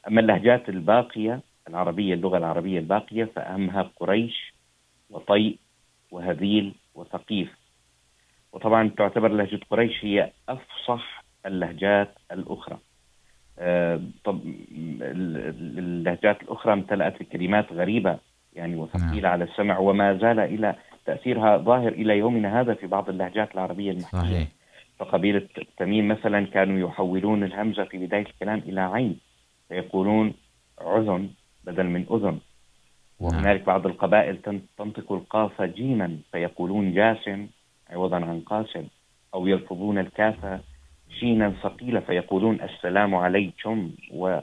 أما 0.08 0.22
اللهجات 0.22 0.70
الباقية 0.70 1.40
العربية 1.70 2.14
اللغة 2.14 2.38
العربية 2.38 2.80
الباقية 2.80 3.26
فأهمها 3.26 3.90
قريش 4.00 4.54
وطيء 5.10 5.58
وهذيل 6.12 6.74
وثقيف. 6.96 7.50
وطبعا 8.54 8.92
تعتبر 8.98 9.28
لهجة 9.28 9.60
قريش 9.70 10.06
هي 10.06 10.32
أفصح 10.50 11.24
اللهجات 11.46 12.16
الأخرى. 12.32 12.78
طب 14.24 14.40
اللهجات 15.02 16.42
الأخرى 16.42 16.74
امتلأت 16.74 17.20
بكلمات 17.20 17.74
غريبة 17.74 18.18
يعني 18.54 18.76
وثقيلة 18.76 19.30
على 19.30 19.44
السمع 19.44 19.78
وما 19.80 20.18
زال 20.18 20.40
إلى 20.40 20.76
تأثيرها 21.06 21.58
ظاهر 21.58 21.92
إلى 21.92 22.18
يومنا 22.18 22.62
هذا 22.62 22.74
في 22.74 22.88
بعض 22.88 23.10
اللهجات 23.10 23.54
العربية 23.54 23.92
المحلية. 23.92 24.22
صحيح. 24.22 24.48
فقبيلة 25.00 25.48
تميم 25.78 26.08
مثلا 26.08 26.46
كانوا 26.46 26.90
يحولون 26.90 27.44
الهمزة 27.44 27.84
في 27.84 27.98
بداية 27.98 28.26
الكلام 28.26 28.60
إلى 28.60 28.82
عين 28.82 29.20
فيقولون 29.70 30.34
عذن 30.82 31.30
بدل 31.64 31.84
من 31.86 32.06
أذن. 32.12 32.40
وهنالك 33.20 33.66
بعض 33.66 33.86
القبائل 33.88 34.38
تنطق 34.78 35.12
القاف 35.12 35.62
جيما 35.62 36.18
فيقولون 36.32 36.94
جاسم 36.94 37.48
عوضا 37.90 38.16
عن 38.16 38.42
قاسم 38.42 38.84
أو 39.34 39.48
يلفظون 39.48 39.98
الكاف 39.98 40.62
شينا 41.20 41.54
ثقيلة 41.64 42.00
فيقولون 42.00 42.62
السلام 42.62 43.16
عليكم. 43.16 43.92
و... 44.14 44.40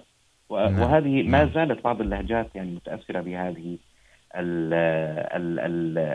و... 0.49 0.55
وهذه 0.55 1.23
ما 1.23 1.47
زالت 1.47 1.85
بعض 1.85 2.01
اللهجات 2.01 2.55
يعني 2.55 2.71
متأثرة 2.71 3.21
بهذه 3.21 3.79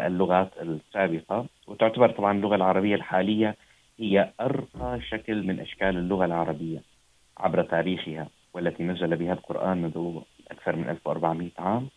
اللغات 0.08 0.52
السابقة 0.62 1.46
وتعتبر 1.68 2.10
طبعا 2.10 2.32
اللغة 2.32 2.56
العربية 2.56 2.96
الحالية 2.96 3.56
هي 4.00 4.34
أرقى 4.42 5.02
شكل 5.10 5.44
من 5.48 5.60
أشكال 5.60 5.98
اللغة 5.98 6.26
العربية 6.26 6.84
عبر 7.38 7.64
تاريخها، 7.64 8.30
والتي 8.54 8.84
نزل 8.84 9.16
بها 9.16 9.34
القرآن 9.34 9.82
منذ 9.82 10.20
أكثر 10.52 10.76
من 10.76 10.90
1400 10.90 11.50
عام. 11.60 11.90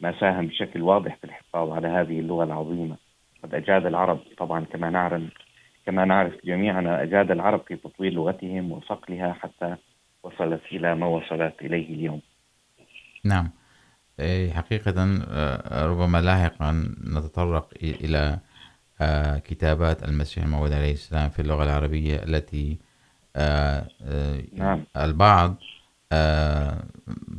ما 0.00 0.20
ساهم 0.20 0.46
بشكل 0.46 0.82
واضح 0.82 1.16
في 1.16 1.24
الحفاظ 1.24 1.70
على 1.70 1.88
هذه 1.88 2.20
اللغة 2.20 2.44
العظيمة. 2.44 2.96
قد 3.42 3.54
أجاد 3.54 3.86
العرب، 3.86 4.20
طبعا 4.38 4.64
كما 4.64 4.90
نعرف 4.90 5.22
كما 5.86 6.04
نعرف 6.04 6.32
جميعا، 6.44 7.02
أجاد 7.02 7.30
العرب 7.30 7.60
في 7.68 7.76
تطوير 7.76 8.12
لغتهم 8.12 8.72
وصقلها 8.72 9.32
حتى 9.32 9.76
وصلت 10.22 10.60
إلى 10.72 10.94
ما 10.94 11.06
وصلت 11.06 11.54
إليه 11.62 11.94
اليوم. 11.94 12.20
نعم. 13.24 13.50
حقيقة 14.50 14.92
ربما 15.86 16.20
لاحقا 16.20 16.72
نتطرق 17.16 17.68
إلى 17.82 18.38
كتابات 19.44 20.04
المسيح 20.04 20.44
الموعود 20.44 20.72
عليه 20.72 20.92
السلام 20.92 21.30
في 21.30 21.42
اللغة 21.42 21.64
العربية 21.64 22.16
التي. 22.16 22.78
البعض 24.96 25.54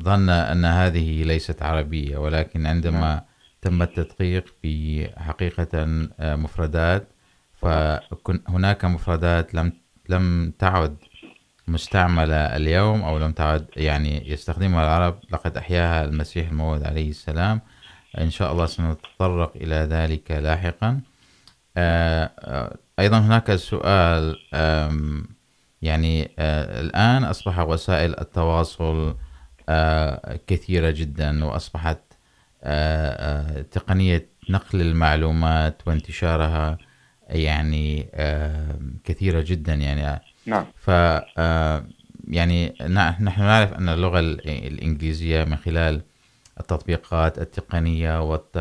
ظن 0.04 0.30
أن 0.30 0.66
هذه 0.66 1.24
ليست 1.24 1.62
عربية 1.64 2.18
ولكن 2.18 2.66
عندما. 2.66 3.22
تم 3.62 3.82
التدقيق 3.82 4.46
في 4.62 5.08
حقيقة 5.18 5.86
مفردات 6.20 7.08
فهناك 7.62 8.86
مفردات 8.86 9.56
لم 9.56 9.74
لم 10.10 10.54
تعد 10.60 10.96
مستعملة 11.68 12.36
اليوم 12.36 13.02
أو 13.02 13.18
لم 13.18 13.32
تعد 13.32 13.66
يعني 13.78 14.32
يستخدمها 14.32 14.84
العرب 14.84 15.20
لقد 15.32 15.58
أحياها 15.58 16.06
المسيح 16.06 16.50
الموعود 16.50 16.84
عليه 16.84 17.10
السلام 17.10 17.62
إن 18.18 18.30
شاء 18.30 18.52
الله 18.52 18.66
سنتطرق 18.66 19.52
إلى 19.56 19.76
ذلك 19.76 20.32
لاحقا 20.32 21.02
أيضا 23.00 23.20
هناك 23.20 23.56
سؤال 23.56 24.38
يعني 25.82 26.32
الآن 26.40 27.24
أصبح 27.24 27.60
وسائل 27.60 28.20
التواصل 28.20 29.16
كثيرة 30.48 30.92
جدا 30.92 31.46
وأصبحت 31.46 32.00
تقنية 33.72 34.30
نقل 34.50 34.82
المعلومات 34.82 35.82
وانتشارها 35.88 36.78
يعني 37.30 38.08
كثيرة 39.04 39.44
جدا 39.48 39.74
يعني. 39.74 40.22
نعم. 40.46 40.66
ف 40.76 40.88
يعني 42.28 42.76
نحن 42.90 43.24
نعرف 43.44 43.74
أن 43.74 43.90
اللغة 43.90 44.20
الإنجليزية 44.20 45.44
من 45.44 45.56
خلال 45.56 46.02
التطبيقات 46.60 47.40
التقنية 47.40 48.22
والت 48.22 48.58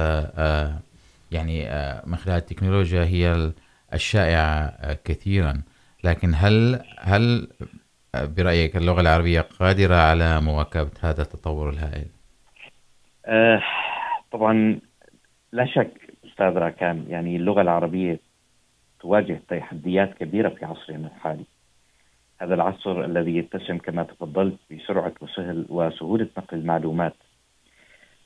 يعني 1.33 1.65
من 2.07 2.17
خلال 2.17 2.37
التكنولوجيا 2.37 3.05
هي 3.05 3.53
الشائعة 3.95 4.95
كثيرا 5.05 5.63
لكن 6.05 6.33
هل 6.35 6.81
هل 7.01 7.49
برأيك 8.15 8.77
اللغة 8.77 9.01
العربية 9.01 9.41
قادرة 9.41 9.95
على 9.95 10.41
مواكبة 10.41 10.91
هذا 11.01 11.23
التطور 11.23 11.71
الهائل؟ 11.71 12.07
آه، 13.27 13.63
طبعا 14.33 14.81
لا 15.53 15.67
شك 15.67 15.91
استاذ 16.25 16.47
راكان، 16.47 17.05
يعني 17.09 17.37
اللغه 17.37 17.61
العربيه 17.61 18.21
تواجه 19.01 19.41
تحديات 19.49 20.15
كبيره 20.15 20.49
في 20.49 20.65
عصرنا 20.65 21.07
الحالي. 21.07 21.45
هذا 22.39 22.55
العصر 22.55 23.05
الذي 23.05 23.37
يتسم 23.37 23.79
كما 23.79 24.03
تفضلت 24.03 24.59
بسرعه 24.71 25.13
وسهل 25.21 25.67
وسهوله 25.69 26.29
نقل 26.39 26.59
المعلومات. 26.59 27.15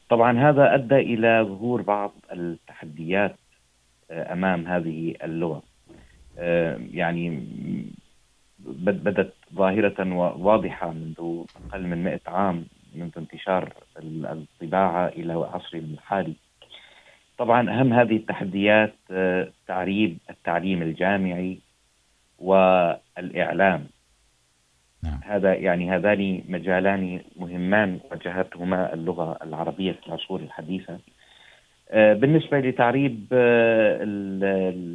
طبعا 0.08 0.38
هذا 0.38 0.74
ادى 0.74 0.96
الى 0.96 1.46
ظهور 1.48 1.82
بعض 1.82 2.12
التحديات 2.32 3.36
امام 4.10 4.66
هذه 4.66 5.14
اللغه. 5.24 5.62
يعني 6.92 7.46
بدت 8.66 9.34
ظاهرة 9.54 10.14
واضحة 10.38 10.90
منذ 10.92 11.44
أقل 11.70 11.86
من 11.86 12.04
100 12.04 12.20
عام، 12.26 12.64
منذ 12.94 13.10
انتشار 13.16 13.72
الطباعة 14.02 15.08
إلى 15.08 15.32
عصرنا 15.32 15.94
الحالي 15.94 16.34
طبعا 17.38 17.70
أهم 17.70 17.92
هذه 17.92 18.16
التحديات 18.16 18.94
تعريب 19.66 20.18
التعليم 20.30 20.82
الجامعي 20.82 21.58
والإعلام 22.38 23.86
نعم. 25.02 25.20
هذا 25.24 25.54
يعني 25.54 25.90
هذان 25.90 26.42
مجالان 26.48 27.20
مهمان 27.36 28.00
واجهتهما 28.10 28.94
اللغة 28.94 29.38
العربية 29.42 29.92
في 29.92 30.06
العصور 30.06 30.40
الحديثة 30.40 30.98
بالنسبة 31.92 32.60
لتعريب 32.60 33.26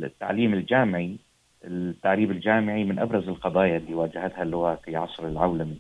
التعليم 0.04 0.54
الجامعي، 0.54 1.18
التعريب 1.66 2.32
الجامعي 2.32 2.84
من 2.84 3.00
ابرز 3.00 3.28
القضايا 3.28 3.78
اللي 3.78 3.94
واجهتها 3.94 4.44
اللغه 4.44 4.76
في 4.76 4.96
عصر 4.96 5.28
العولمه 5.28 5.76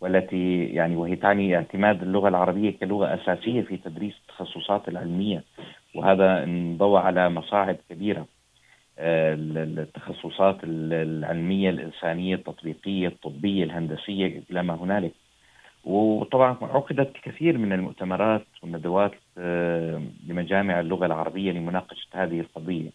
والتي 0.00 0.64
يعني 0.64 0.96
وهي 0.96 1.16
تعني 1.16 1.56
اعتماد 1.56 2.02
اللغه 2.02 2.28
العربيه 2.28 2.78
كلغه 2.78 3.14
اساسيه 3.14 3.62
في 3.62 3.76
تدريس 3.76 4.14
التخصصات 4.22 4.88
العلميه 4.88 5.44
وهذا 5.94 6.44
انضوى 6.44 7.00
على 7.00 7.28
مصاعب 7.30 7.76
كبيره 7.90 8.26
التخصصات 8.98 10.56
العلميه 10.64 11.70
الانسانيه 11.70 12.34
التطبيقيه 12.34 13.08
الطبيه 13.08 13.64
الهندسيه 13.64 14.42
الى 14.50 14.62
ما 14.62 14.74
هنالك. 14.74 15.12
وطبعا 15.84 16.56
عقدت 16.62 17.12
كثير 17.22 17.58
من 17.58 17.72
المؤتمرات 17.72 18.44
والندوات 18.62 19.12
لمجامع 20.28 20.80
اللغه 20.80 21.06
العربيه 21.06 21.52
لمناقشه 21.52 22.06
هذه 22.12 22.40
القضيه 22.40 22.90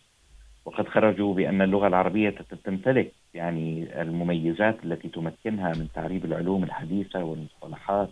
وقد 0.65 0.87
خرجوا 0.87 1.33
بأن 1.33 1.61
اللغة 1.61 1.87
العربية 1.87 2.35
تمتلك 2.65 3.11
يعني 3.33 4.01
المميزات 4.01 4.77
التي 4.83 5.07
تمكنها 5.07 5.69
من 5.73 5.87
تعريب 5.93 6.25
العلوم 6.25 6.63
الحديثة 6.63 7.23
والمصطلحات. 7.23 8.09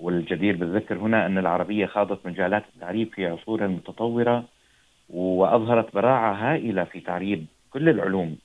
والجدير 0.00 0.56
بالذكر 0.56 0.98
هنا 0.98 1.26
أن 1.26 1.38
العربية 1.38 1.86
خاضت 1.86 2.26
مجالات 2.26 2.64
التعريب 2.74 3.12
في 3.14 3.26
عصورها 3.26 3.66
المتطورة 3.66 4.44
وأظهرت 5.08 5.94
براعة 5.94 6.34
هائلة 6.34 6.84
في 6.84 7.00
تعريب 7.00 7.46
كل 7.70 7.88
العلوم 7.88 8.36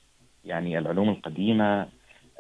يعني 0.46 0.78
العلوم 0.78 1.10
القديمة 1.10 1.88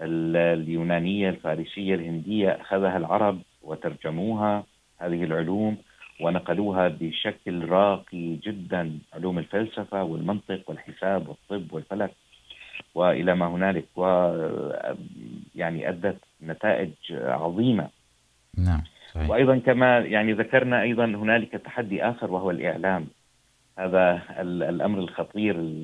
اليونانية 0.01 1.29
الفارسية 1.29 1.95
الهندية 1.95 2.49
أخذها 2.49 2.97
العرب 2.97 3.41
وترجموها 3.61 4.63
هذه 4.97 5.23
العلوم 5.23 5.77
ونقلوها 6.21 6.87
بشكل 6.87 7.69
راقي 7.69 8.35
جدا 8.35 8.99
علوم 9.13 9.39
الفلسفة 9.39 10.03
والمنطق 10.03 10.61
والحساب 10.67 11.27
والطب 11.27 11.73
والفلك. 11.73 12.11
وإلى 12.95 13.35
ما 13.35 13.47
هنالك 13.47 13.85
و 13.95 14.05
يعني 15.55 15.89
أدت 15.89 16.17
نتائج 16.43 16.91
عظيمة. 17.11 17.89
نعم 18.57 18.81
صحيح. 19.13 19.29
وأيضا 19.29 19.57
كما 19.57 19.99
يعني 19.99 20.33
ذكرنا 20.33 20.81
أيضا 20.81 21.05
هنالك 21.05 21.51
تحدي 21.51 22.03
آخر 22.03 22.31
وهو 22.31 22.51
الإعلام. 22.51 23.07
هذا 23.77 24.21
الأمر 24.41 24.99
الخطير 24.99 25.83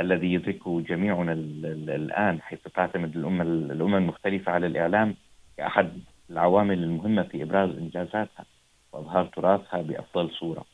الذي 0.00 0.32
يدركه 0.32 0.80
جميعنا 0.80 1.32
الآن، 1.32 2.40
حيث 2.40 2.58
تعتمد 2.74 3.16
الأمة 3.16 3.42
الأمم 3.44 3.94
المختلفة 3.94 4.52
على 4.52 4.66
الإعلام 4.66 5.14
كأحد 5.56 5.90
العوامل 6.30 6.82
المهمة 6.82 7.22
في 7.22 7.42
إبراز 7.42 7.70
إنجازاتها 7.70 8.44
وإظهار 8.92 9.24
تراثها 9.24 9.82
بأفضل 9.82 10.30
صورة. 10.30 10.64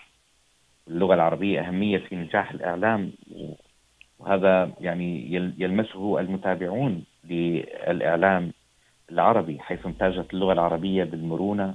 اللغة 0.88 1.14
العربية 1.14 1.60
أهمية 1.60 1.98
في 1.98 2.16
نجاح 2.16 2.50
الإعلام، 2.50 3.12
وهذا 4.18 4.72
يعني 4.80 5.34
يلمسه 5.58 6.20
المتابعون 6.20 7.04
للإعلام 7.24 8.52
العربي، 9.12 9.58
حيث 9.60 9.86
امتازت 9.86 10.34
اللغة 10.34 10.52
العربية 10.52 11.04
بالمرونة 11.04 11.74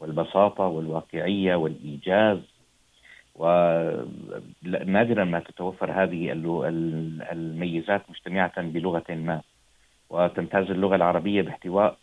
والبساطة 0.00 0.66
والواقعية 0.66 1.54
والإيجاز 1.54 2.38
ونادرا 3.38 5.24
ما 5.24 5.40
تتوفر 5.40 6.02
هذه 6.02 6.32
الميزات 7.32 8.10
مجتمعة 8.10 8.62
بلغة 8.62 9.04
ما. 9.10 9.40
وتمتاز 10.10 10.70
اللغة 10.70 10.96
العربية 10.96 11.42
باحتواء 11.42 11.96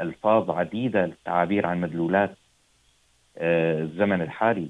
ألفاظ 0.00 0.50
عديدة 0.50 1.06
للتعابير 1.06 1.66
عن 1.66 1.80
مدلولات 1.80 2.36
الزمن 3.38 4.22
الحالي. 4.22 4.68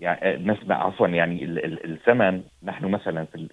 يعني 0.00 0.44
نسمع 0.44 0.86
عفوا 0.86 1.08
يعني 1.08 1.44
الزمن 1.84 2.42
نحن 2.62 2.84
مثلا 2.86 3.24
في 3.24 3.48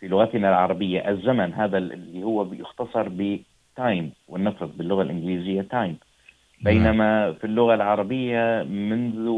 في 0.00 0.08
لغتنا 0.08 0.48
العربيه 0.48 1.08
الزمن 1.10 1.54
هذا 1.54 1.78
اللي 1.78 2.22
هو 2.22 2.44
بيختصر 2.44 3.08
بتايم 3.08 4.12
ونفرض 4.28 4.76
باللغه 4.78 5.02
الانجليزيه 5.02 5.62
تايم 5.62 5.96
بينما 6.60 7.32
في 7.32 7.44
اللغه 7.44 7.74
العربيه 7.74 8.62
منذ 8.62 9.28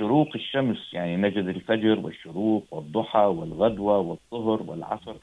شروق 0.00 0.28
الشمس 0.34 0.76
يعني 0.92 1.16
نجد 1.16 1.46
الفجر 1.48 1.98
والشروق 2.00 2.66
والضحى 2.70 3.18
والغدوه 3.18 3.98
والظهر 3.98 4.62
والعصر 4.70 5.14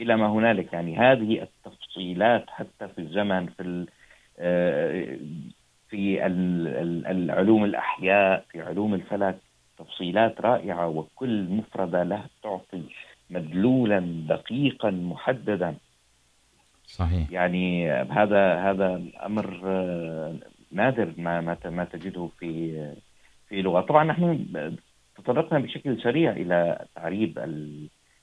الى 0.00 0.16
ما 0.16 0.26
هنالك. 0.26 0.72
يعني 0.72 0.96
هذه 0.96 1.42
التفصيلات 1.42 2.44
حتى 2.50 2.88
في 2.88 2.98
الزمن 2.98 3.46
في 3.46 3.86
في 5.88 6.26
العلوم 7.10 7.64
الأحياء 7.64 8.44
في 8.50 8.62
علوم 8.62 8.94
الفلك 8.94 9.38
تفصيلات 9.78 10.40
رائعة 10.40 10.88
وكل 10.88 11.44
مفردة 11.44 12.02
لها 12.02 12.28
تعطي 12.42 12.82
مدلولا 13.30 14.00
دقيقا 14.28 14.90
محددا. 14.90 15.74
صحيح. 16.86 17.30
يعني 17.30 17.92
هذا 17.92 18.54
هذا 18.54 19.02
امر 19.26 19.46
نادر 20.72 21.12
ما 21.16 21.40
ما 21.64 21.84
تجده 21.84 22.28
في 22.38 22.92
في 23.52 23.62
لغه 23.62 23.80
طبعا 23.80 24.04
نحن 24.04 24.46
تطرقنا 25.16 25.58
بشكل 25.58 26.02
سريع 26.02 26.32
الى 26.32 26.84
تعريب 26.94 27.38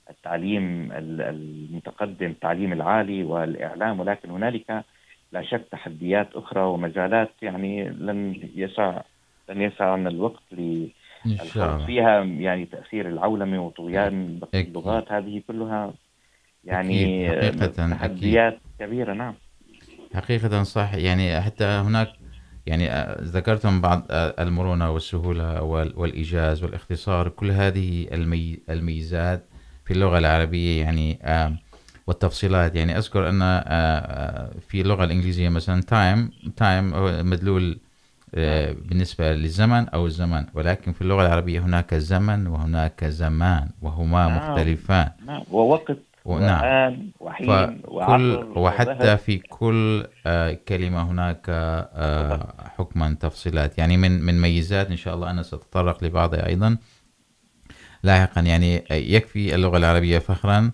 التعليم 0.10 0.92
المتقدم 0.92 2.26
التعليم 2.26 2.74
العالي 2.74 3.24
والاعلام 3.24 4.00
ولكن 4.00 4.30
هنالك 4.30 4.84
لا 5.32 5.44
شك 5.44 5.66
تحديات 5.72 6.30
اخرى 6.36 6.62
ومجالات 6.62 7.30
يعني 7.42 7.90
لن 7.90 8.50
يسع 8.56 9.02
لن 9.50 9.62
يسعنا 9.62 10.10
الوقت 10.10 10.44
للخوض 10.52 11.86
فيها 11.86 12.24
يعني 12.24 12.66
تاثير 12.66 13.08
العولمه 13.08 13.66
وطغيان 13.66 14.40
اللغات 14.54 15.12
هذه 15.12 15.42
كلها 15.48 15.94
يعني 16.64 17.30
حقيقة 17.30 17.68
تحديات 17.68 18.54
أكيد. 18.54 18.88
كبيره 18.88 19.14
نعم. 19.14 19.34
حقيقة 20.16 20.64
صح. 20.64 20.94
يعني 20.94 21.42
حتى 21.42 21.64
هناك 21.64 22.19
يعني 22.70 23.16
ذكرتم 23.22 23.82
بعض 23.82 24.06
المرونة 24.12 24.92
والسهولة 24.92 25.62
والإيجاز 25.62 26.64
والاختصار. 26.64 27.30
كل 27.30 27.52
هذه 27.52 28.08
الميزات 28.70 29.46
في 29.86 29.94
اللغة 29.94 30.18
العربية 30.18 30.82
يعني 30.82 31.20
والتفصيلات. 32.08 32.76
يعني 32.76 32.98
اذكر 32.98 33.30
ان 33.30 33.40
في 34.68 34.82
اللغه 34.82 35.04
الانجليزيه 35.04 35.50
مثلا 35.50 35.82
تايم 35.82 36.32
تايم 36.58 36.92
مدلول 37.30 37.80
بالنسبه 38.88 39.34
للزمن 39.34 39.90
او 39.90 40.06
الزمن 40.06 40.46
ولكن 40.54 40.92
في 40.92 41.02
اللغه 41.02 41.26
العربيه 41.26 41.60
هناك 41.60 41.96
زمن 41.96 42.48
وهناك 42.48 43.06
زمان 43.06 43.70
وهما. 43.82 44.28
مختلفان. 44.28 45.12
ووقت 45.52 45.98
نعم. 46.26 47.12
وحين 47.20 47.82
وكل 47.88 48.54
وحتى 48.56 49.18
في 49.18 49.38
كل 49.38 50.08
كلمة 50.68 51.12
هناك 51.12 51.46
حكما 52.78 53.18
تفصيلات. 53.20 53.78
يعني 53.78 53.98
من 53.98 54.22
من 54.22 54.42
ميزات 54.42 54.90
إن 54.90 54.98
شاء 54.98 55.16
الله 55.16 55.30
أنا 55.30 55.44
سأتطرق 55.44 56.04
لبعضها 56.04 56.48
أيضا. 56.48 56.78
لاحقا 58.04 58.42
يعني 58.42 58.84
يكفي 58.92 59.56
اللغة 59.56 59.78
العربية 59.78 60.20
فخرا 60.20 60.72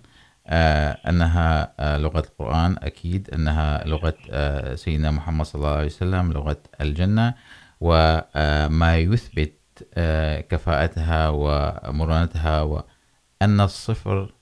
أنها 1.08 1.74
لغة 1.98 2.18
القرآن 2.20 2.76
أكيد 2.82 3.30
أنها 3.34 3.84
لغة 3.84 4.14
سيدنا 4.74 5.10
محمد 5.10 5.46
صلى 5.46 5.60
الله 5.60 5.74
عليه 5.76 5.86
وسلم 5.86 6.32
لغة 6.32 6.58
الجنة. 6.80 7.34
وما 7.80 8.98
يثبت 8.98 9.52
كفاءتها 10.48 11.28
ومرونتها 11.28 12.62
وأن 12.62 13.60
الصفر 13.60 14.32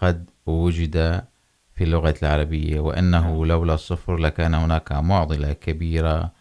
قد 0.00 0.30
وجد 0.46 1.24
في 1.74 1.84
اللغة 1.84 2.14
العربية 2.22 2.80
وأنه 2.80 3.46
لولا 3.46 3.74
الصفر 3.74 4.16
لكان 4.16 4.54
هناك 4.54 4.92
معضلة 4.92 5.52
كبيرة 5.52 6.32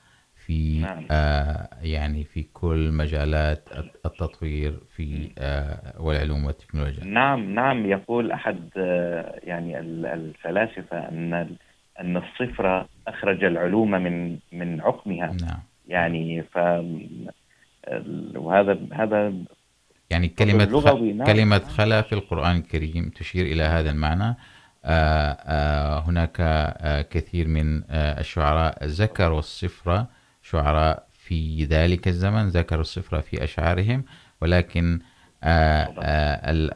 في 0.45 0.80
نعم. 0.80 1.05
آه 1.12 1.70
يعني 1.82 2.24
في 2.24 2.43
كل 2.53 2.91
مجالات 2.91 3.70
التطوير 4.05 4.80
في 4.95 5.30
آه 5.38 6.01
والعلوم 6.01 6.45
والتكنولوجيا. 6.45 7.03
نعم 7.05 7.53
نعم 7.55 7.86
يقول 7.86 8.32
أحد 8.32 8.70
يعني 9.43 9.80
ال- 9.80 10.05
الفلاسفة 10.05 10.97
أن 11.10 11.55
أن 11.99 12.18
الصفر 12.18 12.88
أخرج 13.07 13.43
العلوم 13.43 13.91
من 13.91 14.38
من 14.51 14.82
عقمها. 14.82 15.28
نعم. 15.41 15.60
يعني 15.88 16.43
ف 16.43 16.57
وهذا 18.36 18.80
هذا 18.93 19.34
يعني 20.10 20.28
كلمة 20.28 20.82
خ... 20.82 20.86
نعم. 20.88 21.28
كلمة 21.28 21.60
خلا 21.60 22.01
في 22.01 22.14
القرآن 22.14 22.55
الكريم 22.57 23.10
تشير 23.10 23.45
إلى 23.45 23.64
هذا 23.64 23.89
المعنى 23.91 24.38
آه 24.86 25.38
آه 25.45 25.99
هناك 25.99 26.36
آه 26.39 27.01
كثير 27.01 27.47
من 27.47 27.84
الشعراء 27.91 28.86
ذكروا 28.86 29.39
الصفر 29.39 30.05
شعراء 30.41 31.03
في 31.14 31.66
ذلك 31.66 32.07
الزمن 32.07 32.49
ذكروا 32.49 32.82
الصفر 32.82 33.22
في 33.22 33.43
أشعارهم 33.43 34.05
ولكن 34.41 34.99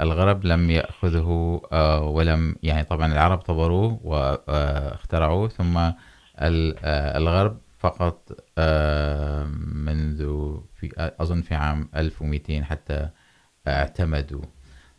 الغرب 0.02 0.46
لم 0.46 0.70
يأخذه 0.70 1.62
ولم 2.04 2.56
يعني 2.64 2.84
طبعا 2.84 3.14
العرب 3.14 3.38
طوروه 3.38 4.00
واخترعوه 4.04 5.48
ثم 5.48 5.92
الغرب 7.16 7.58
فقط 7.80 8.32
منذ 9.76 10.18
في 10.76 11.12
أظن 11.20 11.42
في 11.42 11.56
عام 11.56 11.90
1200 11.96 12.64
حتى 12.64 13.10
اعتمدوا. 13.68 14.42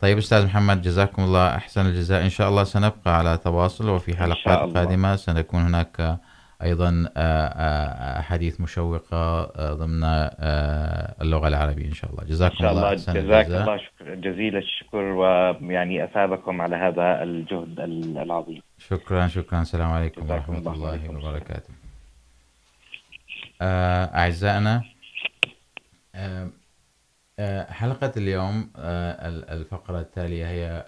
طيب 0.01 0.19
أستاذ 0.19 0.47
محمد 0.47 0.83
جزاكم 0.83 1.23
الله 1.25 1.57
أحسن 1.57 1.87
الجزاء. 1.87 2.25
إن 2.25 2.31
شاء 2.31 2.49
الله 2.49 2.65
سنبقى 2.65 3.19
على 3.19 3.39
تواصل 3.39 3.89
وفي 3.89 4.17
حلقات 4.17 4.63
الله. 4.63 4.81
قادمة 4.81 5.17
سنكون 5.17 5.61
هناك 5.61 6.19
أحاديث 8.21 8.61
مشوقة 8.61 9.17
آه، 9.57 9.75
ضمن 9.75 10.01
آه، 10.05 11.15
اللغة 11.23 11.49
العربية. 11.49 11.87
إن 11.87 11.93
شاء 11.95 12.11
الله. 12.11 12.23
إن 12.23 12.29
جزاكم 12.29 12.55
شاء 12.55 12.71
الله 12.71 12.83
الله. 12.83 12.95
جزاك 12.95 13.17
الجزاء. 13.17 13.63
الله 13.63 13.77
شكر 13.77 14.15
جزيل 14.15 14.57
الشكر 14.57 14.97
ويعني 14.97 16.05
أثابكم 16.05 16.61
على 16.61 16.77
هذا 16.77 17.23
الجهد 17.23 17.81
ال- 17.81 18.19
العظيم. 18.19 18.63
شكرا 18.79 19.27
شكرا. 19.29 19.63
السلام 19.63 19.93
عليكم 19.93 20.31
ورحمة 20.31 20.59
الله 20.59 20.73
الله 20.73 20.95
السلام. 20.95 21.17
وبركاته. 21.17 21.75
آه، 23.63 24.05
حلقة 27.69 28.13
اليوم 28.17 28.71
الفقرة 28.77 30.01
التالية 30.01 30.47
هي 30.47 30.85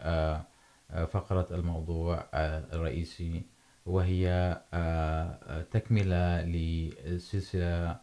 فقرة 1.07 1.47
الموضوع 1.51 2.27
الرئيسي، 2.35 3.43
وهي 3.87 4.57
تكملة 5.71 6.43
لسلسلة 6.43 8.01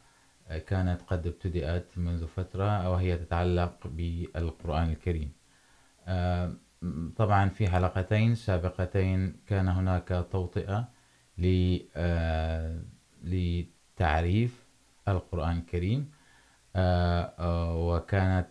كانت 0.68 1.02
قد 1.08 1.28
ابتدأت 1.28 1.98
منذ 1.98 2.28
فترة، 2.28 2.90
وهي 2.90 3.18
تتعلق 3.18 3.88
بالقرآن 3.88 4.90
الكريم. 4.90 5.32
طبعا 7.16 7.50
في 7.50 7.70
حلقتين 7.70 8.36
سابقتين 8.36 9.36
كان 9.48 9.68
هناك 9.68 10.28
توطئة 10.32 10.88
لتعريف 13.24 14.64
القرآن 15.08 15.58
الكريم. 15.58 16.12
وكانت 16.78 18.48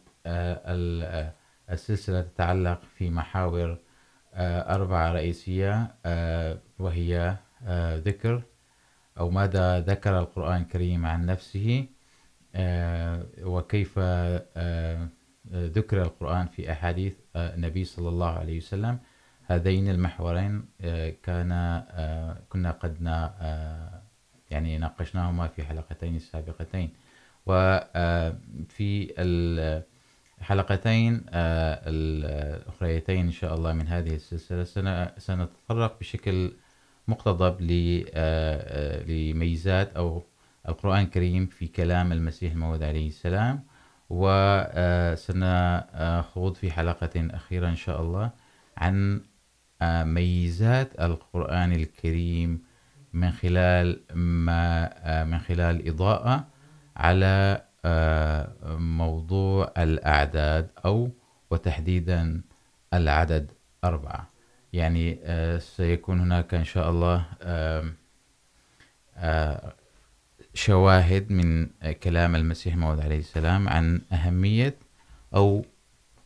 السلسلة 1.71 2.23
تتعلق 2.23 2.81
في 2.99 3.11
محاور 3.11 3.79
أربعة 4.35 5.13
رئيسية 5.13 5.95
وهي 6.79 7.37
ذكر، 8.07 8.43
أو 9.19 9.31
ماذا 9.31 9.81
ذكر 9.81 10.19
القرآن 10.19 10.63
الكريم 10.63 11.07
عن 11.07 11.27
نفسه 11.27 11.87
وكيف 13.43 13.99
ذكر 15.53 16.03
القرآن 16.03 16.47
في 16.47 16.73
أحاديث 16.73 17.15
النبي 17.37 17.85
صلى 17.85 18.09
الله 18.09 18.39
عليه 18.39 18.57
وسلم. 18.57 18.99
هذين 19.47 19.89
المحورين 19.89 20.65
كان 21.23 21.83
كنا 22.49 22.71
قد 22.71 22.97
يعني 24.51 24.79
ناقشناهما 24.79 25.49
في 25.49 25.63
حلقتين 25.63 26.17
السابقتين. 26.17 26.91
وفي 27.47 29.13
الحلقتين، 30.41 31.25
الأخريتين 31.33 33.27
إن 33.27 33.33
شاء 33.33 33.55
الله 33.55 33.73
من 33.73 33.89
هذه 33.89 34.15
السلسلة 34.15 35.13
سنتطرق 35.19 35.99
بشكل 36.01 36.53
مقتضب 37.09 37.61
لميزات 39.09 39.97
أو 39.97 40.23
القرآن 40.69 41.05
الكريم 41.05 41.47
في 41.47 41.67
كلام 41.67 42.13
المسيح 42.13 42.53
الموعود 42.53 42.83
عليه 42.83 43.09
السلام. 43.09 43.65
وسنخوض 44.11 45.75
في 46.55 46.71
حلقة 46.71 47.11
أخيرة 47.17 47.69
إن 47.69 47.77
شاء 47.77 48.03
الله 48.03 48.31
عن، 48.77 49.21
ميزات 50.05 51.01
القرآن 51.01 51.73
الكريم 51.73 52.63
من 53.13 53.31
خلال 53.31 54.01
ما، 54.15 55.25
من 55.25 55.39
خلال 55.39 55.89
إضاءة. 55.89 56.52
على 56.97 57.63
موضوع 58.79 59.73
الأعداد 59.79 60.71
أو 60.85 61.11
وتحديدا 61.51 62.43
العدد 62.95 63.51
أربعة. 63.85 64.31
يعني 64.73 65.19
سيكون 65.61 66.21
هناك 66.21 66.55
إن 66.55 66.65
شاء 66.65 66.91
الله 66.91 67.27
شواهد 70.55 71.33
من 71.33 71.67
كلام 72.03 72.37
المسيح 72.37 72.77
موعود 72.77 73.01
عليه 73.01 73.19
السلام 73.19 73.69
عن 73.69 74.01
أهمية 74.13 74.75
أو 75.35 75.65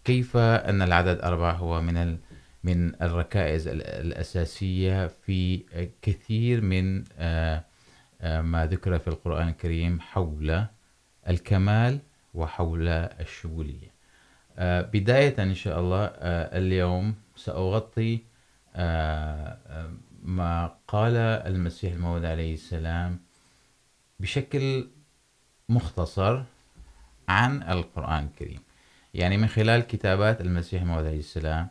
كيف 0.04 0.36
أن 0.36 0.82
العدد 0.82 1.20
أربعة 1.20 1.52
هو 1.52 1.80
من 1.80 2.18
من 2.64 3.02
الركائز 3.02 3.68
الأساسية 3.68 5.06
في 5.06 5.62
كثير 6.02 6.60
من 6.60 7.04
آه، 7.18 7.64
ما 8.24 8.66
ذكر 8.66 8.98
في 8.98 9.08
القرآن 9.08 9.48
الكريم 9.48 10.00
حول 10.00 10.64
الكمال 11.28 11.98
وحول 12.34 12.88
الشمولية. 12.88 13.90
بداية 14.60 15.42
إن 15.42 15.54
شاء 15.54 15.80
الله 15.80 16.04
اليوم 16.58 17.14
سأغطي 17.36 18.20
ما 20.22 20.74
قال 20.88 21.16
المسيح 21.16 21.92
الموعود 21.92 22.24
عليه 22.24 22.54
السلام 22.54 23.20
بشكل 24.20 24.88
مختصر 25.68 26.42
عن 27.28 27.62
القرآن 27.62 28.24
الكريم. 28.24 28.60
يعني 29.14 29.36
من 29.36 29.46
خلال 29.46 29.80
كتابات 29.80 30.40
المسيح 30.40 30.82
الموعود 30.82 31.06
عليه 31.06 31.18
السلام 31.18 31.68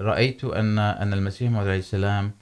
رأيت 0.00 0.44
أن 0.44 0.78
أن 0.78 1.12
المسيح 1.12 1.48
الموعود 1.48 1.68
عليه 1.68 1.78
السلام 1.78 2.32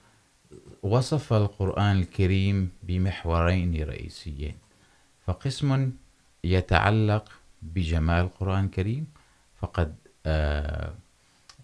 وصف 0.83 1.33
القرآن 1.33 1.99
الكريم 1.99 2.71
بمحورين 2.83 3.83
رئيسيين. 3.83 4.55
فقسم 5.25 5.91
يتعلق 6.43 7.31
بجمال 7.61 8.23
القرآن 8.23 8.65
الكريم. 8.65 9.07
فقد 9.59 9.95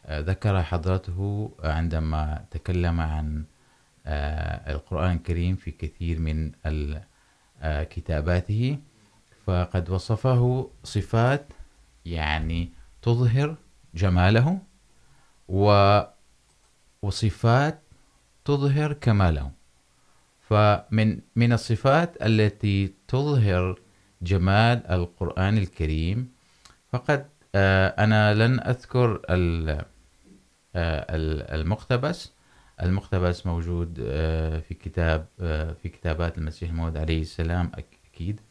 ذكر 0.10 0.64
حضرته 0.64 1.52
عندما 1.64 2.46
تكلم 2.52 3.02
عن 3.02 3.44
القرآن 4.68 5.16
الكريم 5.16 5.56
في 5.56 5.72
كثير 5.72 6.20
من 6.20 6.52
كتاباته. 7.64 8.78
فقد 9.46 9.90
وصفه 9.90 10.70
صفات 10.84 11.46
يعني 12.06 12.70
تظهر 13.02 13.56
جماله 13.96 14.60
و، 15.50 16.00
وصفات 17.02 17.82
تظهر 18.46 18.94
كماله 18.94 19.52
فمن 20.50 21.20
من 21.36 21.54
الصفات 21.54 22.18
التي 22.22 22.94
تظهر 23.08 23.80
جمال 24.22 24.88
القرآن 24.88 25.58
الكريم، 25.58 26.32
فقد 26.92 27.30
أنا 27.56 28.34
لن 28.34 28.60
أذكر 28.60 29.22
المقتبس. 30.76 32.32
المقتبس 32.82 33.46
موجود 33.46 33.96
في 34.68 34.74
كتاب 34.84 35.26
في 35.82 35.90
كتابات 35.90 36.38
المسيح 36.38 36.70
الموعود 36.70 36.98
عليه 36.98 37.22
السلام 37.22 37.72
أكيد. 38.14 38.42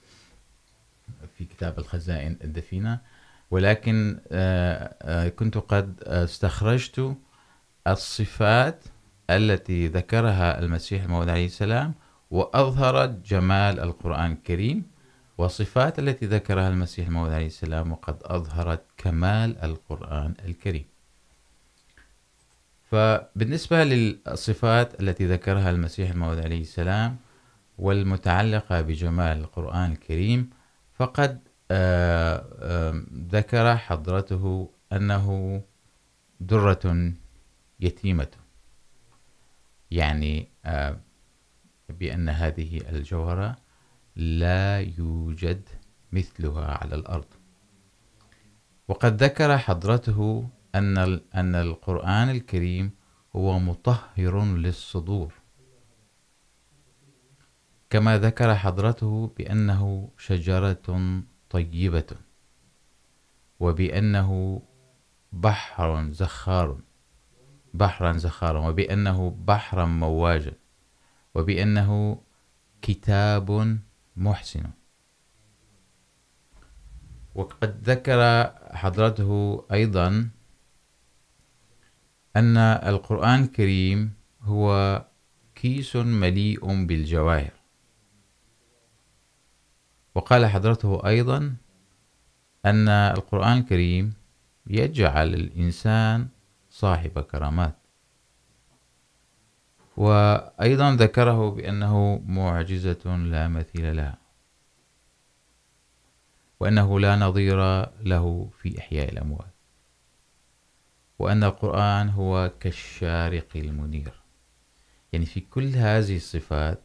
في 1.39 1.45
كتاب 1.45 1.79
الخزائن 1.79 2.37
الدفينة. 2.45 3.01
ولكن 3.51 4.19
كنت 5.39 5.59
قد 5.59 6.03
استخرجت 6.03 7.17
الصفات 7.87 8.85
التي 9.31 9.87
ذكرها 9.87 10.59
المسيح 10.59 11.03
الموعود 11.03 11.29
عليه 11.29 11.47
السلام 11.47 11.95
وأظهرت 12.31 13.11
جمال 13.27 13.81
القرآن 13.81 14.33
الكريم 14.33 14.83
وصفات 15.39 15.99
التي 15.99 16.27
ذكرها 16.27 16.69
المسيح 16.69 17.07
الموعود 17.07 17.33
عليه 17.33 17.47
السلام، 17.47 17.93
وقد 17.93 18.17
أظهرت 18.23 18.83
كمال 18.97 19.59
القرآن 19.59 20.35
الكريم. 20.45 20.85
فبالنسبة 22.91 23.85
للصفات 23.85 25.01
التي 25.01 25.27
ذكرها 25.27 25.71
المسيح 25.71 26.11
الموعود 26.11 26.39
عليه 26.39 26.61
السلام، 26.61 27.17
والمتعلقة 27.79 28.81
بجمال 28.81 29.39
القرآن 29.39 29.93
الكريم، 29.93 30.51
فقد 30.95 31.41
ذكر 33.33 33.77
حضرته 33.77 34.71
أنه 34.93 35.63
درة 36.41 37.13
يتيمة. 37.81 38.44
يعني 39.95 40.49
بأن 41.89 42.29
هذه 42.29 42.81
الجوهرة 42.91 43.57
لا 44.17 44.81
يوجد 44.81 45.69
مثلها 46.13 46.67
على 46.67 46.95
الأرض. 46.95 47.27
وقد 48.89 49.23
ذكر 49.23 49.59
حضرته 49.59 50.49
أن 50.75 50.99
أن 51.35 51.55
القرآن 51.55 52.31
الكريم 52.31 52.91
هو 53.37 53.59
مطهر 53.59 54.45
للصدور. 54.45 55.33
كما 57.91 58.19
ذكر 58.19 58.55
حضرته 58.55 59.33
بأنه 59.39 60.11
شجرة 60.19 61.23
طيبة، 61.51 62.17
وبأنه 63.61 64.63
بحر 65.33 66.11
زخار. 66.11 66.79
بحرا 67.75 68.13
زخارا، 68.13 68.69
وبأنه 68.69 69.31
بحرا 69.31 69.85
مواجا 69.87 70.53
وبأنه 71.35 72.21
كتاب 72.83 73.79
محسن. 74.17 74.65
وقد 77.35 77.91
ذكر 77.91 78.51
حضرته 78.73 79.65
أيضا 79.73 80.29
أن 82.37 82.57
القرآن 82.57 83.43
الكريم 83.43 84.15
هو 84.43 85.05
كيس 85.55 85.97
مليء 85.97 86.85
بالجواهر. 86.85 87.53
وقال 90.15 90.47
حضرته 90.47 91.07
أيضا 91.07 91.57
أن 92.65 92.89
القرآن 92.89 93.59
الكريم 93.59 94.15
يجعل 94.67 95.35
الإنسان 95.35 96.29
صاحب 96.85 97.21
كرامات. 97.21 97.77
وأيضا 99.97 100.97
ذكره 100.97 101.51
بأنه 101.51 102.23
معجزة 102.27 103.17
لا 103.17 103.49
مثيل 103.49 103.97
لها، 103.97 104.19
وأنه 106.61 107.01
لا 107.01 107.17
نظير 107.17 107.59
له 108.13 108.51
في 108.59 108.79
إحياء 108.79 109.13
الأموات، 109.13 109.55
وأن 111.19 111.45
القرآن 111.45 112.09
هو 112.09 112.53
كالشارق 112.61 113.49
المنير. 113.57 114.15
يعني 115.13 115.27
في 115.27 115.41
كل 115.41 115.69
هذه 115.77 116.17
الصفات 116.17 116.83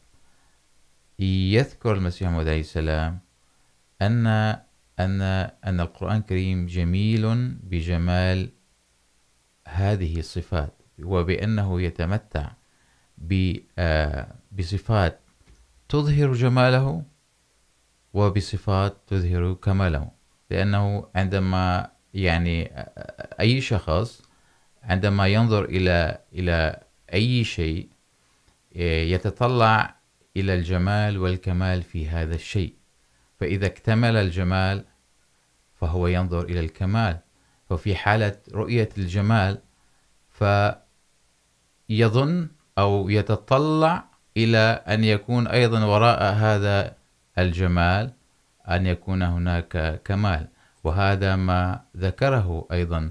يذكر 1.18 1.92
المسيح 1.96 2.28
محمد 2.28 2.48
عليه 2.48 2.60
السلام 2.60 3.20
أن 4.02 4.26
أن 5.00 5.20
أن 5.68 5.80
القرآن 5.80 6.16
الكريم 6.16 6.66
جميل 6.66 7.24
بجمال 7.48 8.59
هذه 9.72 10.18
الصفات، 10.18 10.72
وبأنه 11.02 11.82
يتمتع 11.82 12.50
بصفات 14.52 15.20
تظهر 15.88 16.32
جماله 16.32 17.02
وبصفات 18.12 18.96
تظهر 19.06 19.54
كماله. 19.54 20.10
لأنه 20.50 21.06
عندما 21.14 21.90
يعني 22.14 22.72
أي 23.40 23.60
شخص 23.60 24.22
عندما 24.82 25.26
ينظر 25.26 25.64
إلى 25.64 26.18
إلى 26.32 26.82
أي 27.14 27.44
شيء 27.44 27.88
يتطلع 29.12 29.96
إلى 30.36 30.54
الجمال 30.54 31.18
والكمال 31.18 31.82
في 31.82 32.08
هذا 32.08 32.34
الشيء. 32.34 32.74
فإذا 33.40 33.66
اكتمل 33.66 34.16
الجمال 34.16 34.84
فهو 35.74 36.06
ينظر 36.06 36.44
إلى 36.44 36.60
الكمال. 36.60 37.18
ففي 37.70 37.94
حالة 37.94 38.36
رؤية 38.52 38.88
الجمال، 38.98 39.58
فيظن 41.88 42.48
أو 42.78 43.08
يتطلع 43.08 44.04
إلى 44.36 44.82
أن 44.88 45.04
يكون 45.04 45.46
أيضا 45.46 45.84
وراء 45.84 46.34
هذا 46.34 46.96
الجمال 47.38 48.12
أن 48.68 48.86
يكون 48.86 49.22
هناك 49.22 50.02
كمال. 50.04 50.48
وهذا 50.84 51.36
ما 51.36 51.80
ذكره 51.96 52.66
أيضا 52.72 53.10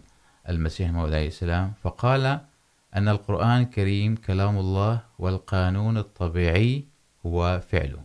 المسيح 0.49 0.91
موعود 0.91 1.13
عليه 1.13 1.27
السلام، 1.27 1.73
فقال 1.83 2.25
أن 2.95 3.07
القرآن 3.07 3.61
الكريم 3.61 4.15
كلام 4.15 4.57
الله 4.57 5.01
والقانون 5.19 5.97
الطبيعي 5.97 6.85
هو 7.25 7.61
فعله. 7.71 8.03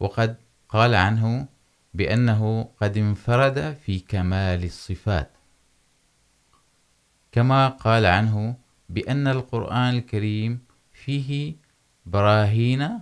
وقد 0.00 0.36
قال 0.68 0.94
عنه 0.94 1.48
بأنه 1.98 2.62
قد 2.80 2.96
انفرد 2.96 3.76
في 3.76 4.00
كمال 4.00 4.64
الصفات. 4.64 5.32
كما 7.32 7.68
قال 7.68 8.06
عنه 8.06 8.56
بأن 8.88 9.26
القرآن 9.26 9.94
الكريم 9.94 10.64
فيه 10.92 11.56
براهين 12.06 13.00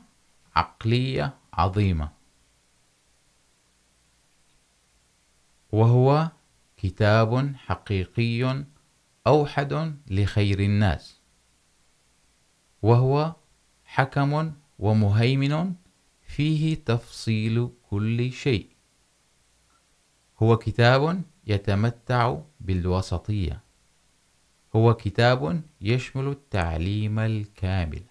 عقلية 0.56 1.34
عظيمة. 1.52 2.08
وهو 5.72 6.30
كتاب 6.76 7.56
حقيقي 7.56 8.64
أوحد 9.26 9.96
لخير 10.06 10.60
الناس. 10.60 11.20
وهو 12.82 13.34
حكم 13.84 14.52
ومهيمن 14.78 15.74
فيه 16.22 16.74
تفصيل 16.84 17.70
كل 17.90 18.32
شيء. 18.32 18.75
هو 20.42 20.56
كتاب 20.56 21.22
يتمتع 21.46 22.38
بالوسطية. 22.60 23.60
هو 24.76 24.94
كتاب 24.94 25.62
يشمل 25.80 26.28
التعليم 26.28 27.18
الكامل. 27.18 28.02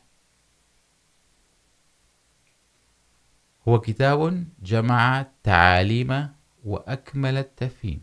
هو 3.67 3.80
كتاب 3.80 4.45
جمع 4.63 5.26
تعاليم 5.43 6.30
وأكمل 6.63 7.38
التفهيم. 7.38 8.01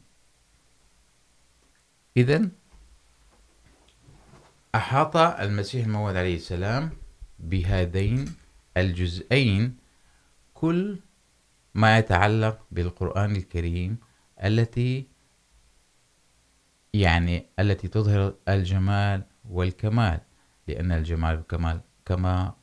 إذن 2.16 2.50
أحاط 4.74 5.16
المسيح 5.16 5.84
الموعود 5.86 6.16
عليه 6.16 6.36
السلام 6.36 6.90
بهذين 7.38 8.34
الجزئين 8.76 9.76
كل 10.54 10.98
ما 11.74 11.98
يتعلق 11.98 12.66
بالقرآن 12.70 13.36
الكريم 13.36 13.98
التي 14.44 15.06
يعني 16.94 17.46
التي 17.58 17.88
تظهر 17.88 18.34
الجمال 18.48 19.22
والكمال 19.50 20.20
لأن 20.68 20.92
الجمال 20.92 21.36
والكمال 21.36 21.80
كما 22.06 22.54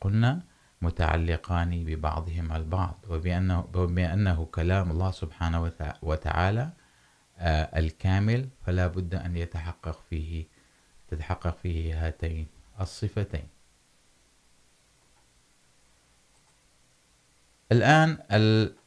قلنا 0.00 0.42
متعلقان 0.82 1.84
ببعضهم 1.84 2.52
البعض 2.52 3.04
وبأنه, 3.10 3.68
وبأنه 3.74 4.44
كلام 4.44 4.90
الله 4.90 5.10
سبحانه 5.10 5.72
وتعالى 6.02 6.70
الكامل 7.76 8.48
فلا 8.66 8.86
بد 8.86 9.14
أن 9.14 9.36
يتحقق 9.36 10.00
فيه 10.10 10.44
تتحقق 11.08 11.56
فيه 11.62 12.06
هاتين 12.06 12.46
الصفتين. 12.80 13.48
الآن 17.72 18.18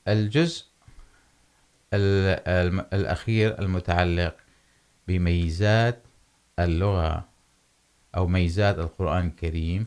الجزء 0.07 0.70
الأخير 1.93 3.59
المتعلق 3.59 4.35
بميزات 5.07 6.03
اللغة 6.59 7.27
أو 8.15 8.27
ميزات 8.27 8.79
القرآن 8.79 9.27
الكريم. 9.27 9.85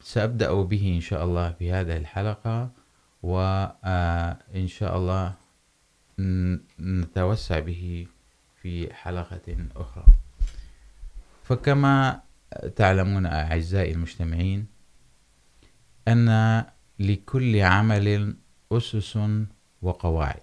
سأبدأ 0.00 0.52
به 0.62 0.92
إن 0.94 1.00
شاء 1.00 1.24
الله 1.24 1.50
في 1.52 1.72
هذه 1.72 1.96
الحلقة 1.96 2.70
وإن 3.22 4.66
شاء 4.66 4.96
الله 4.96 5.34
نتوسع 6.80 7.58
به 7.58 8.06
في 8.62 8.94
حلقة 8.94 9.56
أخرى. 9.76 10.04
فكما 11.44 12.20
تعلمون 12.76 13.26
أعزائي 13.26 13.92
المجتمعين 13.92 14.66
أن 16.08 16.64
لكل 16.98 17.60
عمل 17.60 18.36
أسس 18.72 19.18
وقواعد. 19.82 20.42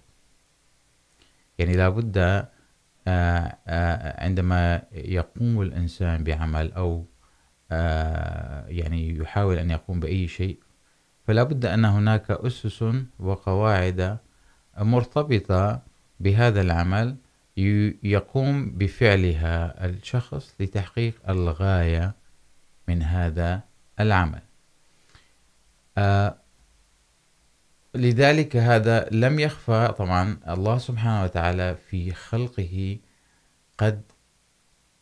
يعني 1.60 1.74
لابد 1.74 2.46
عندما 4.18 4.82
يقوم 4.92 5.62
الإنسان 5.62 6.24
بعمل 6.24 6.74
أو 6.74 7.06
يعني 8.68 9.18
يحاول 9.18 9.58
أن 9.58 9.72
يقوم 9.72 10.00
بأي 10.00 10.28
شيء، 10.28 10.60
فلا 11.28 11.44
بد 11.44 11.66
أن 11.66 11.86
هناك 11.86 12.32
أسس 12.32 12.86
وقواعد 13.20 14.18
مرتبطة 14.78 15.82
بهذا 16.20 16.62
العمل 16.62 17.16
يقوم 18.04 18.78
بفعلها 18.78 19.86
الشخص 19.86 20.56
لتحقيق 20.60 21.30
الغاية 21.30 22.14
من 22.88 23.04
هذا 23.04 23.62
العمل. 24.00 24.42
لذلك 27.96 28.56
هذا 28.56 29.10
لم 29.12 29.40
يخفى 29.40 29.94
طبعا 29.98 30.40
الله 30.48 30.78
سبحانه 30.78 31.24
وتعالى 31.24 31.76
في 31.76 32.12
خلقه 32.14 32.98
قد 33.78 34.02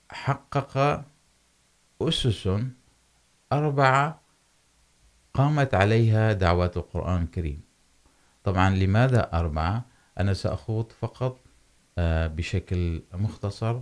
حقق 0.10 1.04
أسس 2.02 2.50
أربعة 3.54 4.22
قامت 5.34 5.74
عليها 5.74 6.34
دعوات 6.34 6.78
القرآن 6.78 7.24
الكريم 7.24 7.62
طبعا 8.44 8.70
لماذا 8.70 9.30
أربعة؟ 9.34 9.86
أنا 10.20 10.34
سأخوض 10.34 10.92
فقط 10.92 11.40
بشكل 11.98 13.02
مختصر 13.14 13.80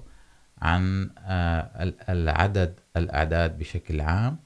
عن 0.61 1.09
العدد، 2.09 2.79
الأعداد 2.97 3.57
بشكل 3.57 4.01
عام، 4.01 4.39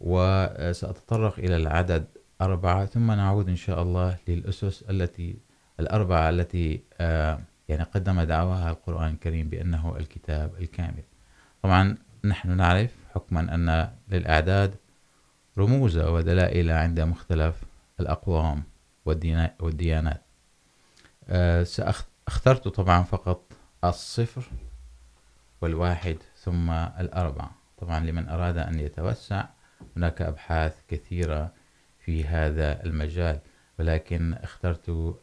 وسأتطرق 0.00 1.38
إلى 1.38 1.56
العدد 1.56 2.06
أربعة 2.40 2.86
ثم 2.86 3.12
نعود 3.12 3.48
إن 3.48 3.56
شاء 3.56 3.82
الله 3.82 4.16
للأسس 4.28 4.82
التي، 4.90 5.36
الأربعة 5.80 6.30
التي 6.30 6.82
يعني 7.68 7.82
قدم 7.94 8.20
دعواها 8.20 8.70
القرآن 8.70 9.08
الكريم 9.12 9.48
بأنه 9.48 9.96
الكتاب 9.96 10.54
الكامل. 10.60 11.02
طبعا 11.62 11.96
نحن 12.24 12.56
نعرف 12.56 12.94
حكما 13.14 13.54
أن 13.54 13.90
للأعداد 14.08 14.74
رموز 15.58 15.98
ودلائل 15.98 16.70
عند 16.70 17.00
مختلف 17.00 17.62
الأقوام 18.00 18.62
والديانات. 19.60 20.22
سأخترت 21.62 22.68
طبعا 22.68 23.02
فقط 23.02 23.52
الصفر 23.84 24.50
والواحد 25.60 26.16
ثم 26.36 26.70
الأربعة. 26.70 27.50
طبعا 27.78 28.00
لمن 28.00 28.28
أراد 28.28 28.58
أن 28.58 28.78
يتوسع 28.78 29.44
هناك 29.96 30.22
أبحاث 30.22 30.80
كثيرة 30.88 31.52
في 32.04 32.24
هذا 32.24 32.84
المجال، 32.84 33.38
ولكن 33.78 34.34
اخترت 34.34 35.16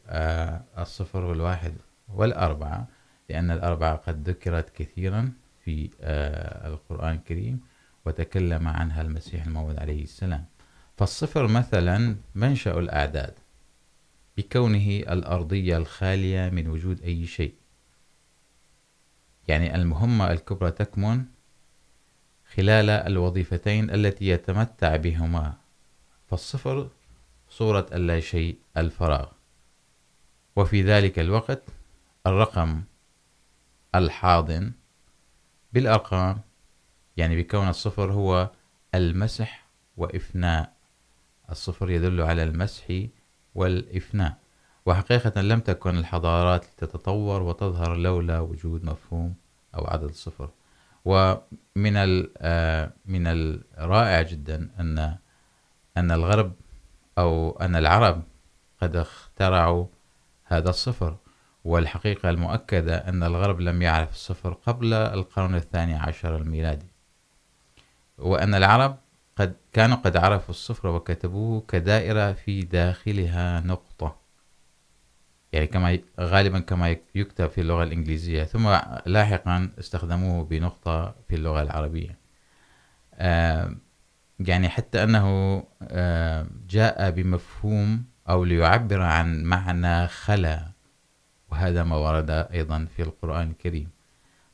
الصفر 0.78 1.26
والواحد 1.26 1.74
والأربعة، 2.14 2.88
لأن 3.30 3.52
الأربعة 3.52 3.96
قد 3.96 4.30
ذكرت 4.30 4.70
كثيرا 4.70 5.32
في 5.66 5.90
القرآن 6.66 7.16
الكريم 7.16 7.62
وتكلم 8.06 8.68
عنها 8.68 9.02
المسيح 9.02 9.46
الموعود 9.46 9.80
عليه 9.80 10.04
السلام. 10.04 10.46
فالصفر 10.98 11.48
مثلا 11.48 12.16
منشأ 12.36 12.80
الأعداد 12.80 13.34
بكونه 14.38 14.88
الأرضية 14.90 15.78
الخالية 15.78 16.50
من 16.50 16.68
وجود 16.68 17.02
أي 17.02 17.26
شيء. 17.26 17.54
يعني 19.48 19.76
المهمة 19.76 20.32
الكبرى 20.32 20.72
تكمن 20.72 21.26
خلال 22.56 22.90
الوظيفتين 22.90 23.90
التي 23.90 24.28
يتمتع 24.28 24.96
بهما. 24.96 25.54
فالصفر 26.30 26.90
صورة 27.50 27.86
اللا 27.92 28.20
شيء، 28.20 28.58
الفراغ. 28.78 29.28
وفي 30.56 30.84
ذلك 30.84 31.20
الوقت 31.20 31.64
الرقم 32.28 32.84
الحاضن 33.96 34.72
بالأرقام، 35.74 36.42
يعني 37.18 37.44
بكون 37.44 37.70
الصفر 37.70 38.12
هو 38.12 38.50
المسح 38.96 39.68
وإفناء. 39.98 40.74
الصفر 41.50 41.90
يدل 41.90 42.22
على 42.22 42.44
المسح 42.44 43.04
والإفناء. 43.56 44.38
وحقيقة 44.86 45.42
لم 45.42 45.60
تكن 45.60 45.98
الحضارات 45.98 46.66
تتطور 46.78 47.42
وتظهر 47.42 47.96
لولا 47.96 48.40
وجود 48.40 48.86
مفهوم 48.86 49.36
أو 49.76 49.88
عدد 49.88 50.04
الصفر 50.10 50.50
ومن 51.06 51.94
من 53.06 53.28
الرائع 53.78 54.22
جدا 54.22 54.70
أن 54.80 55.18
أن 55.98 56.12
الغرب 56.12 56.54
أو 57.18 57.58
أن 57.62 57.76
العرب 57.76 58.24
قد 58.82 58.96
اخترعوا 58.96 59.86
هذا 60.46 60.70
الصفر، 60.70 61.18
والحقيقة 61.64 62.30
المؤكدة 62.30 62.98
أن 62.98 63.24
الغرب 63.24 63.60
لم 63.62 63.82
يعرف 63.82 64.12
الصفر 64.12 64.54
قبل 64.54 64.94
القرن 64.94 65.56
الثاني 65.56 65.96
عشر 65.96 66.38
الميلادي. 66.38 66.88
وأن 68.18 68.56
العرب 68.56 68.98
قد، 69.36 69.56
كانوا 69.74 69.98
قد 69.98 70.18
عرفوا 70.18 70.50
الصفر 70.50 70.88
وكتبوه 70.88 71.64
كدائرة 71.68 72.34
في 72.34 72.62
داخلها 72.62 73.60
نقطة. 73.60 74.16
يعني 75.54 75.68
كما، 75.68 76.00
غالبا 76.20 76.60
كما 76.60 76.96
يكتب 77.16 77.48
في 77.50 77.62
اللغة 77.62 77.84
الإنجليزية. 77.84 78.44
ثم 78.44 78.78
لاحقا 79.06 79.70
استخدموه 79.80 80.44
بنقطة 80.44 81.16
في 81.28 81.36
اللغة 81.36 81.62
العربية. 81.62 82.18
آه 83.14 83.76
يعني 84.40 84.70
حتى 84.70 85.04
أنه 85.04 85.64
جاء 86.70 87.12
بمفهوم 87.12 88.06
أو 88.30 88.44
ليعبر 88.44 89.02
عن 89.02 89.44
معنى 89.44 90.08
خلا، 90.08 90.72
وهذا 91.50 91.84
ما 91.84 91.96
ورد 91.96 92.30
أيضا 92.30 92.88
في 92.96 93.02
القرآن 93.02 93.50
الكريم. 93.50 93.90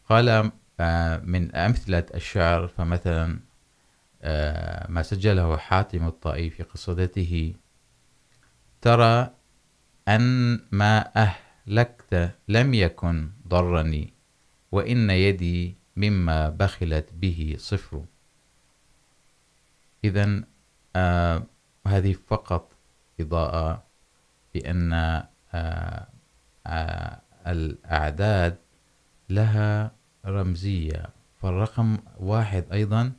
قال 0.10 0.52
من 1.24 1.56
أمثلة 1.56 2.04
الشعر، 2.16 2.68
فمثلا 2.68 3.40
ما 4.90 5.02
سجله 5.02 5.58
حاتم 5.58 6.08
الطائي 6.08 6.50
في 6.50 6.64
قصيدته 6.64 7.54
ترى 8.82 9.32
أن 10.08 10.60
ما 10.72 11.12
أهلكت 11.18 12.32
لم 12.48 12.74
يكن 12.74 13.30
ضرني، 13.48 14.14
وإن 14.72 15.10
يدي 15.10 15.76
مما 15.96 16.50
بخلت 16.50 17.10
به 17.14 17.56
صفر 17.58 18.06
إذن 20.04 20.44
هذه 21.88 22.16
فقط 22.28 22.72
إضاءة 23.20 23.84
بأن 24.54 25.24
الأعداد 27.48 28.58
لها 29.30 29.92
رمزية. 30.26 31.06
فالرقم 31.42 31.98
واحد 32.20 32.66
أيضا 32.72 33.12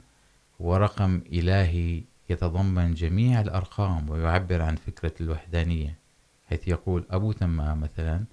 هو 0.61 0.77
رقم 0.77 1.23
إلهي 1.33 2.03
يتضمن 2.31 2.95
جميع 2.95 3.41
الأرقام 3.41 4.11
ويعبر 4.11 4.63
عن 4.63 4.77
فكرة 4.77 5.13
الوحدانية، 5.21 5.99
حيث 6.47 6.69
يقول 6.69 7.05
أبو 7.11 7.33
تمام 7.33 7.81
مثلا، 7.81 8.25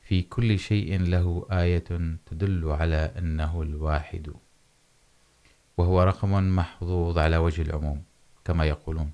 في 0.00 0.22
كل 0.22 0.58
شيء 0.58 1.00
له 1.00 1.46
آية 1.50 2.16
تدل 2.26 2.68
على 2.68 3.12
أنه 3.18 3.62
الواحد. 3.62 4.32
وهو 5.80 6.02
رقم 6.02 6.56
محظوظ 6.56 7.18
على 7.18 7.36
وجه 7.36 7.62
العموم، 7.62 8.02
كما 8.44 8.64
يقولون، 8.64 9.10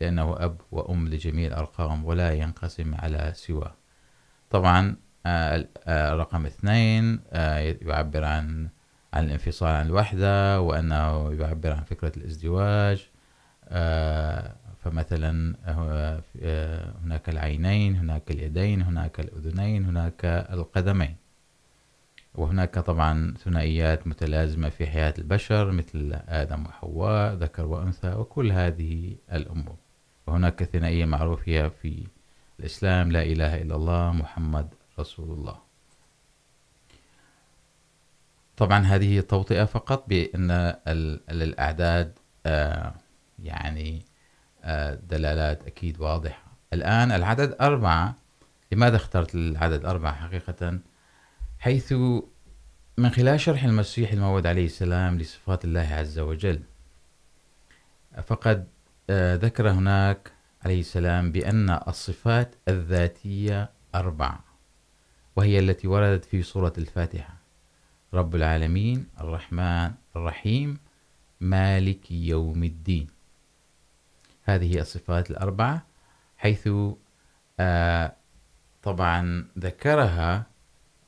لأنه 0.00 0.36
أب 0.38 0.60
وأم 0.72 1.08
لجميع 1.08 1.48
الأرقام 1.48 2.04
ولا 2.04 2.32
ينقسم 2.32 2.94
على 2.94 3.32
سوى. 3.34 3.70
طبعا 4.50 4.96
رقم 5.88 6.46
اثنين 6.46 7.20
يعبر 7.82 8.24
عن 8.24 8.68
عن 9.14 9.24
الانفصال 9.24 9.68
عن 9.68 9.86
الوحدة 9.86 10.60
وأنه 10.60 11.32
يعبر 11.32 11.72
عن 11.72 11.82
فكرة 11.82 12.12
الازدواج 12.16 13.08
فمثلا 14.80 15.54
هناك 17.04 17.28
العينين، 17.28 17.96
هناك 17.96 18.30
اليدين، 18.30 18.82
هناك 18.82 19.20
الأذنين، 19.20 19.84
هناك 19.84 20.24
القدمين. 20.24 21.16
وهناك 22.40 22.78
طبعا 22.78 23.34
ثنائيات 23.44 24.06
متلازمة 24.06 24.68
في 24.68 24.86
حياة 24.86 25.14
البشر، 25.18 25.70
مثل 25.70 26.18
آدم 26.28 26.66
وحواء، 26.66 27.34
ذكر 27.34 27.66
وأنثى 27.66 28.14
وكل 28.14 28.52
هذه 28.52 29.16
الأمور. 29.32 29.76
وهناك 30.26 30.64
ثنائية 30.64 31.04
معروفة 31.04 31.68
في 31.68 32.06
الإسلام، 32.60 33.12
لا 33.12 33.22
إله 33.22 33.62
إلا 33.62 33.76
الله، 33.76 34.12
محمد 34.12 34.74
رسول 34.98 35.30
الله. 35.30 35.58
طبعا 38.56 38.78
هذه 38.78 39.20
توطئة 39.20 39.64
فقط 39.64 40.08
بأن 40.08 40.50
الأعداد 41.30 42.18
يعني 43.38 44.02
دلالات 45.08 45.66
أكيد 45.66 46.00
واضحة. 46.00 46.42
الآن 46.72 47.12
العدد 47.12 47.56
أربعة. 47.60 48.16
لماذا 48.72 48.96
اخترت 48.96 49.34
العدد 49.34 49.84
أربعة 49.84 50.12
حقيقة؟ 50.14 50.78
حيث 51.60 51.92
من 52.98 53.10
خلال 53.10 53.40
شرح 53.40 53.64
المسيح 53.64 54.12
الموعود 54.12 54.46
عليه 54.46 54.66
السلام 54.66 55.18
لصفات 55.18 55.64
الله 55.64 55.94
عز 55.94 56.18
وجل، 56.18 56.62
فقد 58.26 58.68
ذكر 59.10 59.70
هناك 59.70 60.32
عليه 60.64 60.80
السلام 60.80 61.32
بأن 61.32 61.70
الصفات 61.88 62.54
الذاتية 62.68 63.70
أربعة 63.94 64.44
وهي 65.36 65.58
التي 65.58 65.88
وردت 65.88 66.24
في 66.24 66.42
سورة 66.42 66.72
الفاتحة 66.78 67.34
رب 68.14 68.34
العالمين، 68.34 69.06
الرحمن، 69.20 69.92
الرحيم، 70.16 70.78
مالك 71.40 72.10
يوم 72.10 72.64
الدين. 72.64 73.06
هذه 74.44 74.80
الصفات 74.80 75.30
الأربعة 75.30 75.86
حيث 76.38 76.68
طبعا 78.82 79.48
ذكرها 79.58 80.46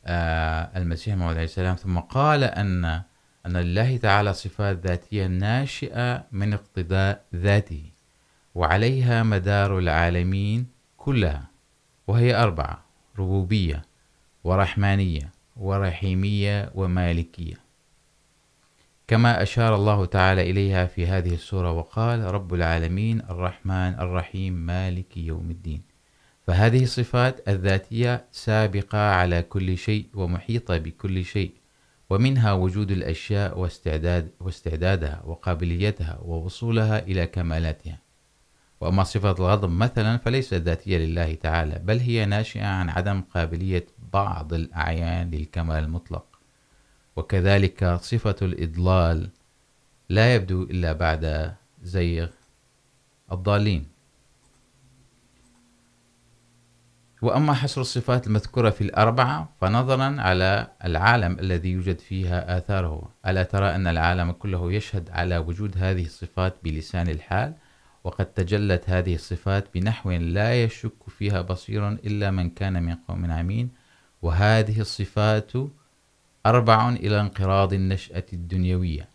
المسيح 0.07 1.15
موعود 1.17 1.35
عليه 1.35 1.45
السلام، 1.45 1.75
ثم 1.75 1.99
قال 1.99 2.45
أن 2.45 3.03
أن 3.47 3.57
لله 3.57 3.97
تعالى 3.97 4.33
صفات 4.33 4.87
ذاتية 4.87 5.27
ناشئة 5.27 6.25
من 6.33 6.53
اقتضاء 6.53 7.25
ذاته، 7.35 7.83
وعليها 8.55 9.23
مدار 9.23 9.79
العالمين 9.79 10.67
كلها، 10.97 11.45
وهي 12.07 12.35
أربعة، 12.35 12.85
ربوبية، 13.19 13.83
ورحمانية، 14.45 15.31
ورحيمية، 15.57 16.71
ومالكية. 16.75 17.55
كما 19.09 19.43
أشار 19.43 19.75
الله 19.75 20.05
تعالى 20.05 20.51
إليها 20.51 20.87
في 20.87 21.07
هذه 21.07 21.35
السورة، 21.35 21.73
وقال 21.73 22.25
رب 22.25 22.55
العالمين، 22.55 23.21
الرحمن، 23.21 23.95
الرحيم، 24.01 24.53
مالك 24.53 25.17
يوم 25.17 25.51
الدين. 25.51 25.92
فهذه 26.47 26.83
الصفات 26.83 27.49
الذاتية 27.49 28.25
سابقة 28.33 28.99
على 28.99 29.43
كل 29.43 29.79
شيء 29.79 30.07
ومحيطة 30.15 30.79
بكل 30.79 31.25
شيء، 31.25 31.53
ومنها 32.11 32.53
وجود 32.53 32.91
الأشياء 32.91 33.59
واستعداد 33.59 34.31
واستعدادها 34.41 35.23
وقابليتها 35.25 36.19
ووصولها 36.23 36.99
إلى 36.99 37.27
كمالاتها. 37.27 37.99
وأما 38.81 39.05
صفة 39.05 39.31
الغضب 39.31 39.71
مثلا 39.71 40.17
فليست 40.17 40.55
ذاتية 40.55 40.99
لله 40.99 41.35
تعالى، 41.35 41.79
بل 41.85 41.99
هي 41.99 42.27
ناشئة 42.27 42.67
عن 42.67 42.89
عدم 42.89 43.21
قابلية 43.35 43.87
بعض 44.13 44.55
الأعيان 44.55 45.31
للكمال 45.31 45.85
المطلق. 45.85 46.25
وكذلك 47.17 47.99
صفة 48.01 48.37
الإضلال 48.43 49.31
لا 50.09 50.35
يبدو 50.35 50.63
إلا 50.63 50.93
بعد 50.93 51.55
زيغ 51.83 52.29
الضالين. 53.33 53.92
وأما 57.23 57.53
حصر 57.53 57.81
الصفات 57.81 58.27
المذكورة 58.27 58.71
في 58.71 58.81
الأربعة 58.81 59.49
فنظرا 59.61 60.21
على 60.21 60.67
العالم 60.85 61.39
الذي 61.39 61.71
يوجد 61.71 61.99
فيها 61.99 62.59
آثاره. 62.59 63.09
ألا 63.27 63.43
ترى 63.43 63.75
أن 63.75 63.87
العالم 63.87 64.33
كله 64.33 64.73
يشهد 64.73 65.11
على 65.11 65.39
وجود 65.39 65.79
هذه 65.79 66.05
الصفات 66.05 66.55
بلسان 66.65 67.09
الحال؟ 67.09 67.55
وقد 68.05 68.27
تجلت 68.27 68.91
هذه 68.91 69.15
الصفات 69.15 69.65
بنحو 69.75 70.11
لا 70.11 70.63
يشك 70.63 71.09
فيها 71.09 71.41
بصير 71.41 71.89
إلا 71.89 72.31
من 72.31 72.51
كان 72.51 72.83
من 72.83 72.95
قوم 73.09 73.33
عمين. 73.33 73.71
وهذه 74.23 74.81
الصفات 74.81 75.53
أربع 76.47 76.89
إلى 76.89 77.21
انقراض 77.21 77.73
النشأة 77.73 78.27
الدنيوية. 78.33 79.12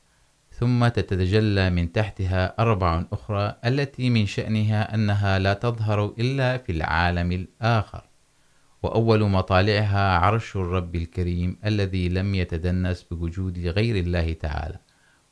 ثم 0.60 0.88
تتجلى 0.88 1.70
من 1.70 1.92
تحتها 1.92 2.56
أربع 2.60 3.04
أخرى 3.14 3.56
التي 3.66 4.10
من 4.10 4.26
شأنها 4.26 4.96
أنها 4.96 5.40
لا 5.40 5.54
تظهر 5.54 6.14
إلا 6.20 6.58
في 6.58 6.72
العالم 6.72 7.32
الآخر، 7.32 8.04
وأول 8.84 9.30
مطالعها 9.30 10.18
عرش 10.18 10.56
الرب 10.56 10.96
الكريم 10.96 11.58
الذي 11.66 12.10
لم 12.10 12.36
يتدنس 12.36 13.04
بوجود 13.04 13.60
غير 13.60 13.96
الله 13.96 14.34
تعالى، 14.34 14.80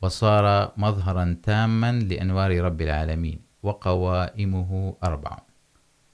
وصار 0.02 0.72
مظهرا 0.78 1.38
تاما 1.44 1.92
لأنوار 1.92 2.62
رب 2.62 2.82
العالمين، 2.82 3.40
وقوائمه 3.64 4.96
أربع 5.04 5.38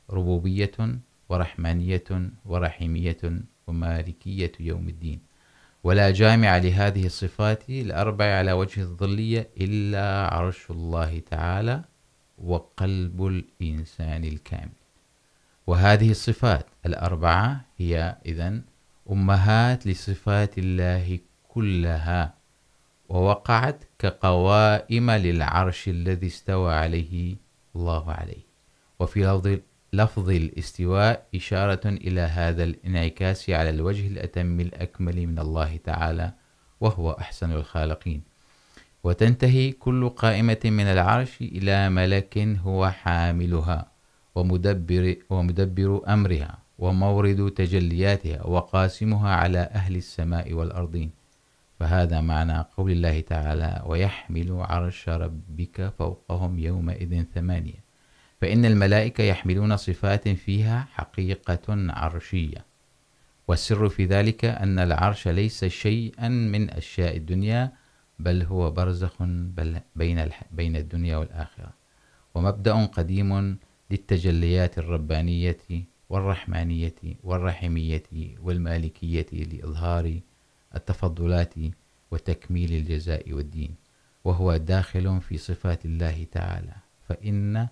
ربوبية، 0.09 0.78
ورحمانية، 1.30 2.32
ورحيمية، 2.45 3.24
ومالكية 3.68 4.51
يوم 4.59 4.88
الدين. 4.88 5.30
ولا 5.84 6.11
جامع 6.11 6.57
لهذه 6.57 7.05
الصفات 7.05 7.69
الأربع 7.69 8.25
على 8.25 8.51
وجه 8.51 8.82
الظلية 8.82 9.49
إلا 9.61 10.34
عرش 10.34 10.71
الله 10.71 11.19
تعالى 11.19 11.84
وقلب 12.38 13.25
الإنسان 13.25 14.23
الكامل. 14.23 14.82
وهذه 15.67 16.11
الصفات 16.11 16.65
الأربعة 16.86 17.65
هي 17.77 18.17
إذن 18.25 18.61
أمهات 19.11 19.88
لصفات 19.88 20.57
الله 20.57 21.19
كلها، 21.49 22.34
ووقعت 23.09 23.84
كقوائم 23.99 25.11
للعرش 25.11 25.88
الذي 25.88 26.27
استوى 26.27 26.73
عليه 26.73 27.36
الله 27.75 28.11
عليه. 28.11 28.43
وفي 28.99 29.23
لفظ 29.23 29.59
لفظ 29.94 30.30
الاستواء 30.30 31.28
إشارة 31.36 31.82
إلى 31.86 32.22
هذا 32.22 32.64
الانعكاس 32.64 33.50
على 33.50 33.70
الوجه 33.70 34.08
الأتم 34.08 34.60
الأكمل 34.60 35.28
من 35.28 35.39
الله 35.39 35.78
تعالى 35.78 36.34
وهو 36.82 37.12
أحسن 37.12 37.52
الخالقين. 37.52 38.22
وتنتهي 39.04 39.72
كل 39.72 40.10
قائمة 40.10 40.60
من 40.66 40.84
العرش 40.84 41.42
إلى 41.42 41.89
ملك 41.89 42.38
هو 42.38 42.89
حاملها 42.89 43.92
ومدبر, 44.36 45.16
ومدبر 45.30 46.02
أمرها 46.08 46.58
ومورد 46.80 47.54
تجلياتها 47.56 48.48
وقاسمها 48.48 49.30
على 49.36 49.60
أهل 49.60 49.96
السماء 49.96 50.54
والأرضين. 50.54 51.12
فهذا 51.80 52.22
معنى 52.22 52.66
قول 52.78 52.92
الله 52.92 53.20
تعالى 53.20 53.84
ويحمل 53.86 54.48
عرش 54.52 55.10
ربك 55.10 55.94
فوقهم 56.00 56.60
يومئذ 56.60 57.24
ثمانية. 57.36 57.91
فإن 58.42 58.66
الملائكة 58.66 59.24
يحملون 59.24 59.78
صفات 59.78 60.30
فيها 60.30 60.88
حقيقة 60.94 61.68
عرشية. 61.70 62.66
والسر 63.48 63.89
في 63.89 64.06
ذلك 64.06 64.46
أن 64.46 64.80
العرش 64.80 65.28
ليس 65.28 65.66
شيئا 65.66 66.28
من 66.28 66.70
أشياء 66.70 67.18
الدنيا، 67.18 67.72
بل 68.20 68.44
هو 68.44 68.72
برزخ 68.72 69.24
بل 69.24 69.80
بين 69.96 70.30
بين 70.52 70.76
الدنيا 70.76 71.18
والآخرة. 71.18 71.74
ومبدأ 72.36 72.86
قديم 72.86 73.58
للتجليات 73.92 74.78
الربانية 74.78 75.58
والرحمانية 76.10 76.96
والرحمية 77.24 78.04
والمالكية 78.42 79.26
لإظهار 79.32 80.20
التفضلات 80.76 81.54
وتكميل 82.12 82.74
الجزاء 82.74 83.34
والدين. 83.34 83.76
وهو 84.24 84.58
داخل 84.58 85.22
في 85.22 85.38
صفات 85.38 85.86
الله 85.86 86.26
تعالى. 86.32 86.74
فإن 87.08 87.68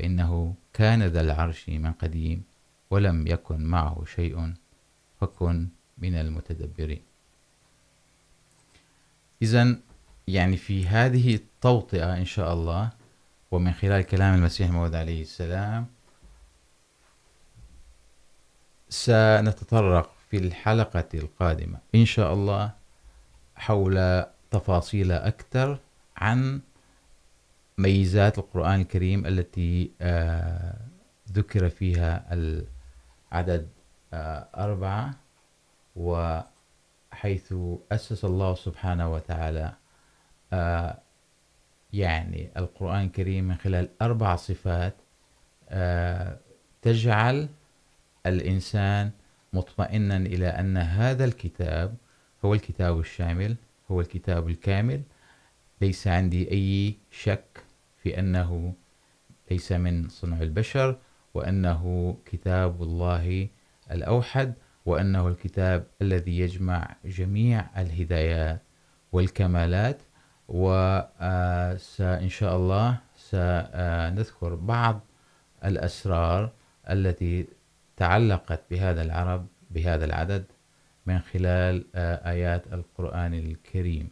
فإنه 0.00 0.54
كان 0.72 1.02
ذا 1.02 1.20
العرش 1.20 1.68
من 1.68 1.92
قديم 1.92 2.42
ولم 2.90 3.26
يكن 3.26 3.64
معه 3.64 4.04
شيء، 4.04 4.54
فكن 5.20 5.68
من 5.98 6.14
المتدبرين. 6.14 7.02
إذن 9.42 9.80
يعني 10.28 10.56
في 10.56 10.86
هذه 10.86 11.34
التوطئة 11.34 12.16
إن 12.16 12.24
شاء 12.24 12.52
الله، 12.52 12.90
ومن 13.50 13.72
خلال 13.72 14.02
كلام 14.02 14.34
المسيح 14.34 14.68
الموعود 14.68 14.94
عليه 14.94 15.22
السلام، 15.22 15.86
سنتطرق 18.88 20.12
في 20.30 20.36
الحلقة 20.36 21.08
القادمة 21.14 21.78
إن 21.94 22.04
شاء 22.04 22.32
الله 22.32 22.72
حول 23.56 24.24
تفاصيل 24.50 25.12
أكثر 25.12 25.78
عن 26.16 26.60
ميزات 27.80 28.38
القرآن 28.38 28.80
الكريم 28.80 29.26
التي 29.26 29.90
ذكر 31.32 31.68
فيها 31.68 32.26
العدد 32.32 33.68
أربعة، 34.54 35.14
وحيث 35.96 37.54
أسس 37.92 38.24
الله 38.24 38.54
سبحانه 38.54 39.12
وتعالى 39.12 39.72
يعني 41.92 42.50
القرآن 42.56 43.04
الكريم 43.04 43.44
من 43.44 43.54
خلال 43.54 43.88
أربع 44.02 44.36
صفات 44.36 44.94
تجعل 46.82 47.48
الإنسان 48.26 49.10
مطمئنا 49.52 50.16
إلى 50.16 50.46
أن 50.46 50.76
هذا 50.76 51.24
الكتاب 51.24 51.94
هو 52.44 52.54
الكتاب 52.54 52.98
الشامل، 52.98 53.56
هو 53.90 54.00
الكتاب 54.00 54.48
الكامل. 54.48 55.02
ليس 55.80 56.06
عندي 56.06 56.50
أي 56.50 56.94
شك 57.10 57.64
في 58.02 58.18
أنه 58.18 58.74
ليس 59.50 59.72
من 59.72 60.08
صنع 60.08 60.42
البشر، 60.42 60.98
وأنه 61.34 62.16
كتاب 62.26 62.82
الله 62.82 63.48
الأوحد، 63.90 64.54
وأنه 64.86 65.28
الكتاب 65.28 65.86
الذي 66.02 66.38
يجمع 66.38 66.96
جميع 67.04 67.80
الهدايات 67.80 68.62
والكمالات. 69.12 70.02
وإن 70.48 72.28
شاء 72.28 72.56
الله 72.56 72.98
سنذكر 73.16 74.54
بعض 74.54 75.00
الأسرار 75.64 76.52
التي 76.90 77.46
تعلقت 77.96 78.60
بهذا 78.70 79.02
العرب، 79.02 79.46
بهذا 79.70 80.04
العدد 80.04 80.44
من 81.06 81.18
خلال 81.18 81.84
آيات 82.24 82.72
القرآن 82.72 83.34
الكريم. 83.34 84.10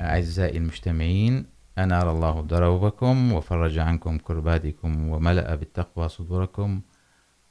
أعزائي 0.00 0.58
المجتمعين 0.58 1.46
أنار 1.78 2.10
الله 2.10 2.42
دروبكم 2.42 3.32
وفرج 3.32 3.78
عنكم 3.78 4.18
كرباتكم 4.18 5.08
وملأ 5.08 5.54
بالتقوى 5.54 6.08
صدوركم 6.08 6.80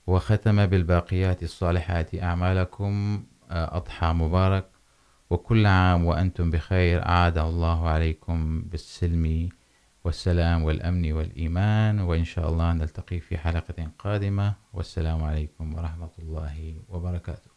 وختم 0.07 0.65
بالباقيات 0.65 1.43
الصالحات 1.43 2.15
أعمالكم 2.15 3.24
أضحى 3.51 4.13
مبارك. 4.13 4.65
وكل 5.30 5.65
عام 5.65 6.05
وأنتم 6.05 6.51
بخير 6.51 7.05
أعاد 7.05 7.38
الله 7.38 7.88
عليكم 7.88 8.61
بالسلم 8.61 9.49
والسلام 10.03 10.63
والأمن 10.63 11.11
والإيمان. 11.11 11.99
وإن 11.99 12.24
شاء 12.24 12.49
الله 12.49 12.74
نلتقي 12.74 13.20
في 13.20 13.38
حلقة 13.38 13.88
قادمة. 13.99 14.53
والسلام 14.74 15.24
عليكم 15.24 15.74
ورحمة 15.74 16.13
الله 16.20 16.76
وبركاته. 16.89 17.49